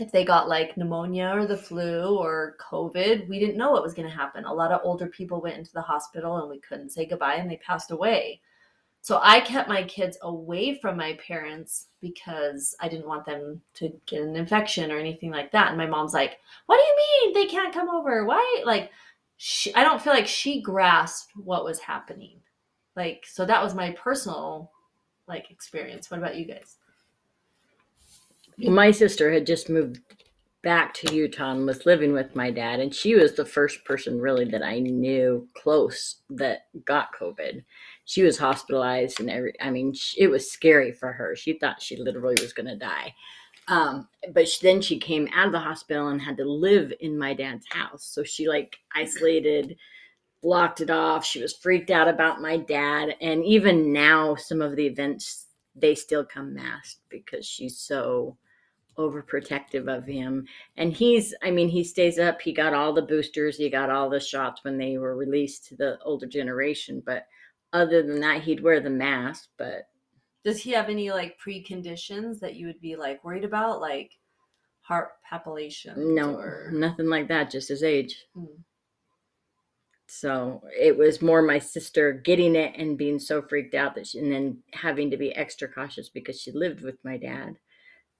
[0.00, 3.94] if they got like pneumonia or the flu or COVID, we didn't know what was
[3.94, 4.44] going to happen.
[4.44, 7.50] A lot of older people went into the hospital and we couldn't say goodbye and
[7.50, 8.40] they passed away.
[9.04, 13.92] So I kept my kids away from my parents because I didn't want them to
[14.06, 15.68] get an infection or anything like that.
[15.68, 18.24] And my mom's like, "What do you mean they can't come over?
[18.24, 18.90] Why?" Like,
[19.36, 22.40] she, I don't feel like she grasped what was happening.
[22.96, 24.70] Like, so that was my personal
[25.28, 26.10] like experience.
[26.10, 26.78] What about you guys?
[28.58, 30.00] My sister had just moved
[30.62, 34.18] back to Utah and was living with my dad, and she was the first person
[34.18, 37.62] really that I knew close that got COVID.
[38.06, 41.36] She was hospitalized, and every I mean, sh- it was scary for her.
[41.36, 43.14] She thought she literally was going to die.
[43.68, 47.18] Um, but she, then she came out of the hospital and had to live in
[47.18, 48.04] my dad's house.
[48.04, 49.76] So she like isolated,
[50.42, 51.24] blocked it off.
[51.24, 53.16] She was freaked out about my dad.
[53.20, 58.36] And even now, some of the events, they still come masked because she's so
[58.98, 60.46] overprotective of him.
[60.76, 62.40] And he's, I mean, he stays up.
[62.40, 65.76] He got all the boosters, he got all the shots when they were released to
[65.76, 67.02] the older generation.
[67.04, 67.26] But
[67.72, 69.48] other than that, he'd wear the mask.
[69.58, 69.88] But
[70.44, 74.12] Does he have any like preconditions that you would be like worried about, like
[74.80, 75.96] heart palpitations?
[75.98, 78.24] no, or nothing like that, just his age.
[78.34, 78.44] Hmm.
[80.06, 84.18] So it was more my sister getting it and being so freaked out that she,
[84.18, 87.56] and then having to be extra cautious because she lived with my dad.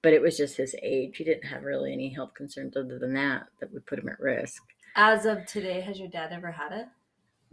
[0.05, 1.17] But it was just his age.
[1.17, 4.21] He didn't have really any health concerns other than that that would put him at
[4.21, 4.63] risk.
[4.95, 6.87] as of today, has your dad ever had it?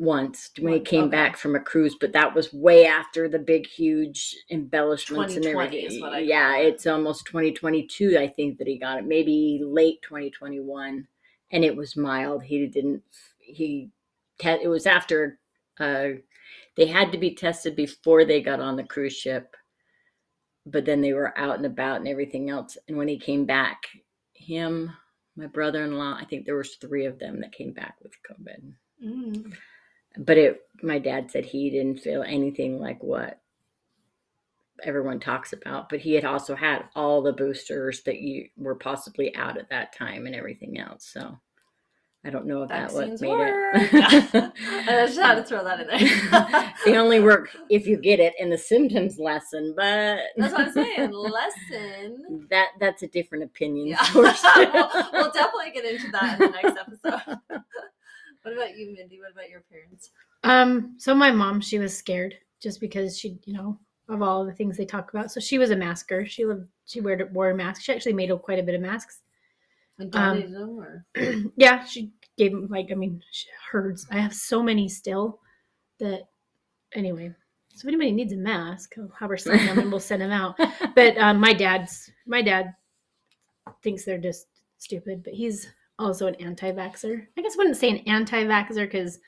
[0.02, 1.12] once when he came okay.
[1.12, 5.86] back from a cruise, but that was way after the big, huge embellishments and everything.
[5.86, 6.74] is what I yeah, it.
[6.74, 9.06] it's almost 2022, I think, that he got it.
[9.06, 11.08] Maybe late 2021,
[11.52, 12.44] and it was mild.
[12.44, 13.04] He didn't.
[13.38, 13.90] He.
[14.44, 15.40] It was after.
[15.80, 16.20] Uh,
[16.76, 19.56] they had to be tested before they got on the cruise ship,
[20.66, 22.78] but then they were out and about and everything else.
[22.88, 23.88] And when he came back,
[24.34, 24.92] him,
[25.36, 29.54] my brother-in-law, I think there was three of them that came back with COVID Mm.
[30.18, 33.42] but it my dad said he didn't feel anything like what
[34.84, 39.36] everyone talks about but he had also had all the boosters that you were possibly
[39.36, 41.40] out at that time and everything else so
[42.24, 43.76] i don't know if that what Vaccines made work.
[43.94, 43.94] it
[44.88, 46.74] I just had to throw that in there.
[46.86, 50.74] they only work if you get it and the symptoms lessen but That's what I'm
[50.74, 51.12] saying.
[51.14, 52.48] Lesson.
[52.50, 54.04] that that's a different opinion Yeah.
[54.04, 54.44] source.
[54.56, 57.38] we'll, we'll definitely get into that in the next episode.
[58.44, 59.20] what about you, Mindy?
[59.20, 60.12] What about your parents?
[60.44, 63.78] Um, so my mom, she was scared just because she, you know,
[64.10, 65.32] of all the things they talk about.
[65.32, 66.26] So she was a masker.
[66.26, 67.82] She lived, she wore, wore a mask.
[67.82, 69.22] She actually made quite a bit of masks.
[70.00, 71.04] And Um,
[71.56, 73.22] yeah, she gave them like, I mean,
[73.72, 74.08] herds.
[74.12, 75.40] I have so many still
[76.00, 76.24] that,
[76.94, 77.34] anyway.
[77.74, 80.32] So if anybody needs a mask, I'll have her sign them and we'll send them
[80.32, 80.60] out.
[80.96, 82.76] But um, my dad's, my dad
[83.82, 85.68] thinks they're just stupid, but he's
[85.98, 87.28] also an anti-vaxer.
[87.38, 89.20] I guess I wouldn't say an anti-vaxer because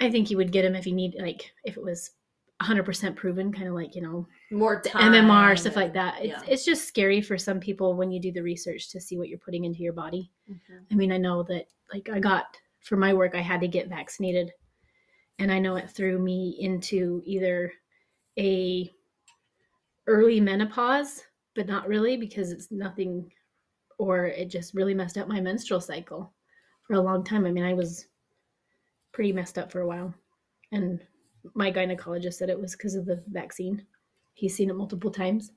[0.00, 2.10] I think he would get him if he need like if it was
[2.62, 6.16] 100% proven, kind of like you know more time MMR stuff like that.
[6.24, 6.52] It's yeah.
[6.52, 9.38] it's just scary for some people when you do the research to see what you're
[9.38, 10.30] putting into your body.
[10.50, 10.86] Mhm.
[10.90, 13.88] I mean, I know that like I got for my work, I had to get
[13.88, 14.52] vaccinated,
[15.38, 17.72] and I know it threw me into either
[18.38, 18.90] a
[20.06, 23.30] early menopause, but not really because it's nothing,
[23.98, 26.32] or it just really messed up my menstrual cycle
[26.84, 27.44] for a long time.
[27.44, 28.06] I mean, I was
[29.12, 30.14] pretty messed up for a while,
[30.72, 31.00] and
[31.54, 33.84] my gynecologist said it was because of the vaccine.
[34.34, 35.52] He's seen it multiple times.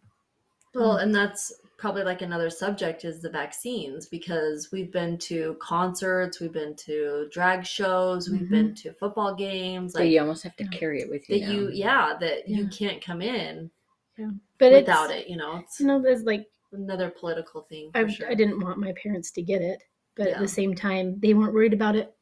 [0.76, 5.56] Well, Um, and that's probably like another subject is the vaccines because we've been to
[5.60, 8.52] concerts, we've been to drag shows, we've Mm-hmm.
[8.54, 9.94] been to football games.
[9.94, 10.70] So Like you almost have to Yeah.
[10.78, 11.40] carry it with you.
[11.40, 11.52] that now.
[11.54, 13.72] you, yeah, that you can't come in
[14.18, 15.30] Yeah, but without it's, it.
[15.30, 17.92] You know, it's You know, there's like another political thing.
[17.94, 18.30] For I, sure.
[18.30, 19.84] I didn't want my parents to get it,
[20.16, 22.14] but at the same time, they weren't worried about it.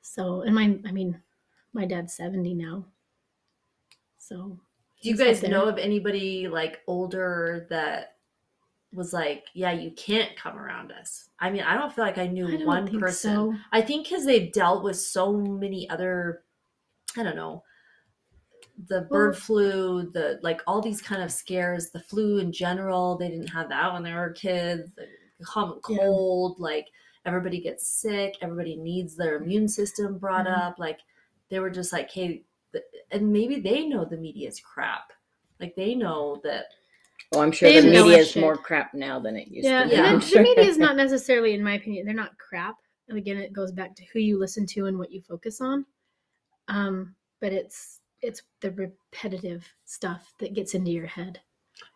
[0.00, 1.20] So, and my, I mean,
[1.72, 2.84] my dad's 70 now.
[4.18, 4.58] So,
[5.02, 8.16] Do you guys know of anybody like older that
[8.92, 11.30] was like, yeah, you can't come around us?
[11.40, 13.34] I mean, I don't feel like I knew I one person.
[13.34, 13.54] so.
[13.72, 16.44] I think because they've dealt with so many other,
[17.16, 17.64] I don't know,
[18.88, 23.16] the bird flu, the like all these kind of scares, the flu in general.
[23.16, 24.90] They didn't have that when they were kids.
[24.96, 25.98] The common Yeah.
[25.98, 26.88] cold, like
[27.24, 30.56] everybody gets sick, everybody needs their immune system brought Mhm.
[30.58, 30.78] up.
[30.78, 31.00] Like
[31.52, 32.44] they were just like, hey,
[33.10, 35.12] and maybe they know the media's crap.
[35.60, 36.64] Like they know that
[37.34, 39.88] Oh, I'm sure They the media is more crap now than it used Yeah, to
[39.90, 39.94] be.
[39.96, 40.14] Yeah.
[40.14, 40.38] The, sure.
[40.42, 42.76] the media is not necessarily, in my opinion, they're not crap.
[43.08, 45.84] And again, it goes back to who you listen to and what you focus on.
[46.68, 51.40] Um, but it's it's the repetitive stuff that gets into your head.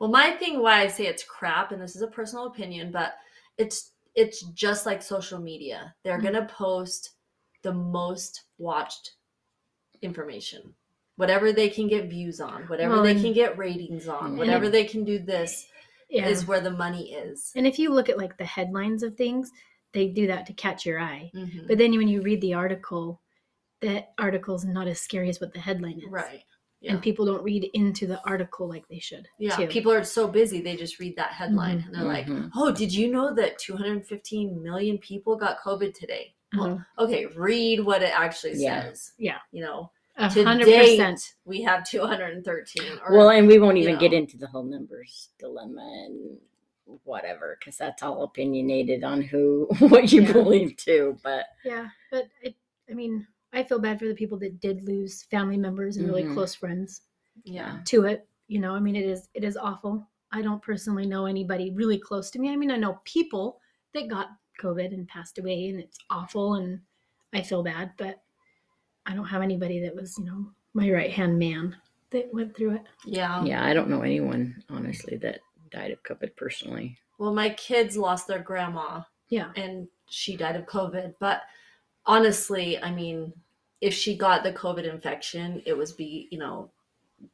[0.01, 3.15] Well, my thing why I say it's crap, and this is a personal opinion, but
[3.57, 5.95] it's it's just like social media.
[6.03, 6.25] They're Mhm.
[6.25, 7.13] gonna post
[7.63, 9.16] the most watched
[10.07, 10.75] information.
[11.17, 14.71] Whatever they can get views on, whatever Well, they can get ratings on, whatever it-
[14.73, 15.67] they can do this
[16.11, 16.29] Yeah.
[16.29, 17.53] is where the money is.
[17.57, 19.51] And if you look at like the headlines of things,
[19.93, 21.31] they do that to catch your eye.
[21.35, 21.67] Mhm.
[21.69, 23.23] But then when you read the article,
[23.81, 26.09] that article's not as scary as what the headline is.
[26.11, 26.43] Right.
[26.81, 26.93] Yeah.
[26.93, 29.27] And people don't read into the article like they should.
[29.39, 29.67] Yeah, too.
[29.69, 31.87] people are so busy they just read that headline Mhm.
[31.87, 32.51] and they're like, Mhm.
[32.55, 37.05] "Oh, did you know that 215 million people got COVID today?" Well, Uh-huh.
[37.07, 38.83] okay, read what it actually Yeah.
[38.85, 39.13] says.
[39.19, 39.39] Yeah.
[39.51, 41.35] You know, A to hundred date, percent.
[41.45, 42.83] we have 213.
[43.07, 44.01] Or, well, and we won't you even know.
[44.01, 46.39] get into the whole numbers dilemma and
[47.05, 50.33] whatever, because that's all opinionated on who what you Yeah.
[50.33, 51.19] believe too.
[51.23, 52.55] But Yeah, but it,
[52.91, 56.25] I mean, I feel bad for the people that did lose family members and really
[56.25, 56.33] Mhm.
[56.35, 57.03] close friends
[57.45, 58.27] yeah, to it.
[58.49, 60.07] You know, I mean, it is it is awful.
[60.33, 62.51] I don't personally know anybody really close to me.
[62.51, 63.61] I mean, I know people
[63.93, 64.29] that got
[64.61, 66.81] COVID and passed away, and it's awful, and
[67.33, 68.23] I feel bad, but
[69.07, 71.77] I don't have anybody that was, you know, my right hand man
[72.11, 72.83] that went through it.
[73.05, 75.41] yeah, yeah, I don't know anyone honestly that
[75.71, 76.99] died of COVID personally.
[77.19, 81.15] Well, my kids lost their grandma Yeah, and she died of COVID.
[81.19, 81.43] But
[82.05, 83.33] honestly, I mean,
[83.81, 86.71] if she got the COVID infection, it was be, you know,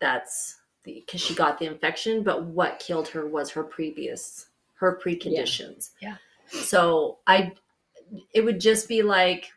[0.00, 2.22] that's the because she got the infection.
[2.22, 5.90] But what killed her was her previous, her preconditions.
[6.00, 6.16] Yeah.
[6.48, 7.52] So I,
[8.34, 9.50] it would just be like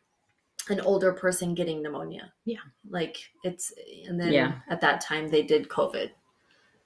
[0.69, 2.33] an older person getting pneumonia.
[2.45, 2.59] Yeah.
[2.89, 3.73] Like it's,
[4.07, 4.53] and then Yeah.
[4.69, 6.11] at that time they did COVID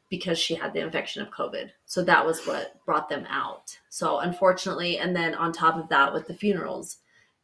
[0.09, 1.69] because she had the infection of COVID.
[1.85, 3.77] So that was what brought them out.
[3.89, 6.97] So unfortunately, and then on top of that, with the funerals,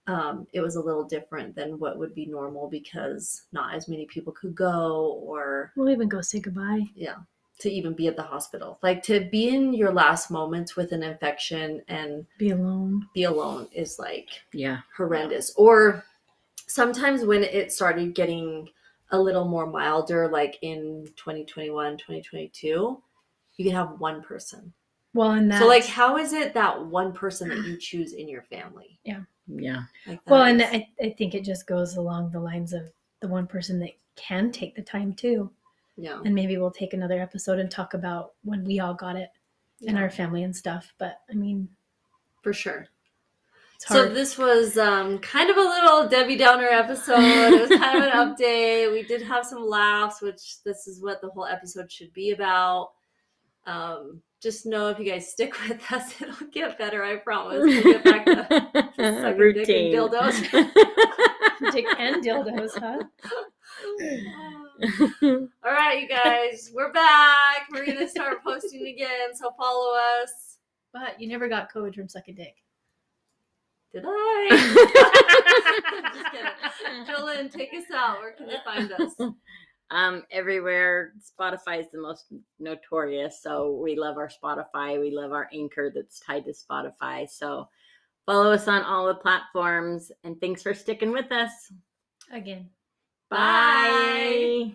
[0.07, 4.05] um, it was a little different than what would be normal because not as many
[4.05, 6.83] people could go or we'll even go say goodbye.
[6.95, 7.15] yeah
[7.57, 11.01] to even be at the hospital like to be in your last moments with an
[11.01, 13.07] infection and Be alone.
[13.15, 16.03] be alone is like Yeah, horrendous or
[16.67, 18.67] sometimes when it started getting
[19.11, 23.01] a little more milder like in 2021 2022
[23.57, 24.73] you can have one person
[25.13, 25.59] Well, and that.
[25.59, 28.99] so like how is it that one person that you choose in your family
[29.47, 29.83] yeah.
[30.07, 32.91] like that Well, and I, I think it just goes along the lines of
[33.21, 35.51] the one person that can take the time too.
[35.97, 39.29] yeah And maybe we'll take another episode and talk about when we all got it
[39.81, 40.93] in our family and stuff.
[40.97, 41.69] But I mean,
[42.41, 42.89] for sure it's
[43.79, 44.15] So hard.
[44.15, 47.19] this was um, kind of a little Debbie Downer episode.
[47.19, 48.91] It was kind of an update.
[48.91, 52.91] We did have some laughs, which this is what the whole episode should be about.
[53.65, 57.03] Um, just know if you guys stick with us, it'll get better.
[57.03, 57.59] I promise.
[57.59, 60.41] We'll get back to sucking dick and routine dildos.
[61.71, 63.03] Dick and dildos, huh?
[65.63, 67.67] All right, you guys, we're back.
[67.71, 70.57] We're gonna start posting again, so follow us.
[70.93, 72.64] But you never got COVID from sucking dick.
[73.95, 74.49] Did I?
[76.13, 77.05] Just kidding.
[77.15, 78.19] Jolyn, take us out.
[78.19, 79.13] Where can they find us?
[79.89, 81.13] um, everywhere.
[81.17, 82.25] Spotify is the most
[82.59, 84.99] notorious, so we love our Spotify.
[84.99, 87.29] We love our anchor that's tied to Spotify.
[87.29, 87.69] So
[88.25, 91.51] follow us on all the platforms, and thanks for sticking with us.
[92.33, 92.69] Again.
[93.29, 94.73] Bye.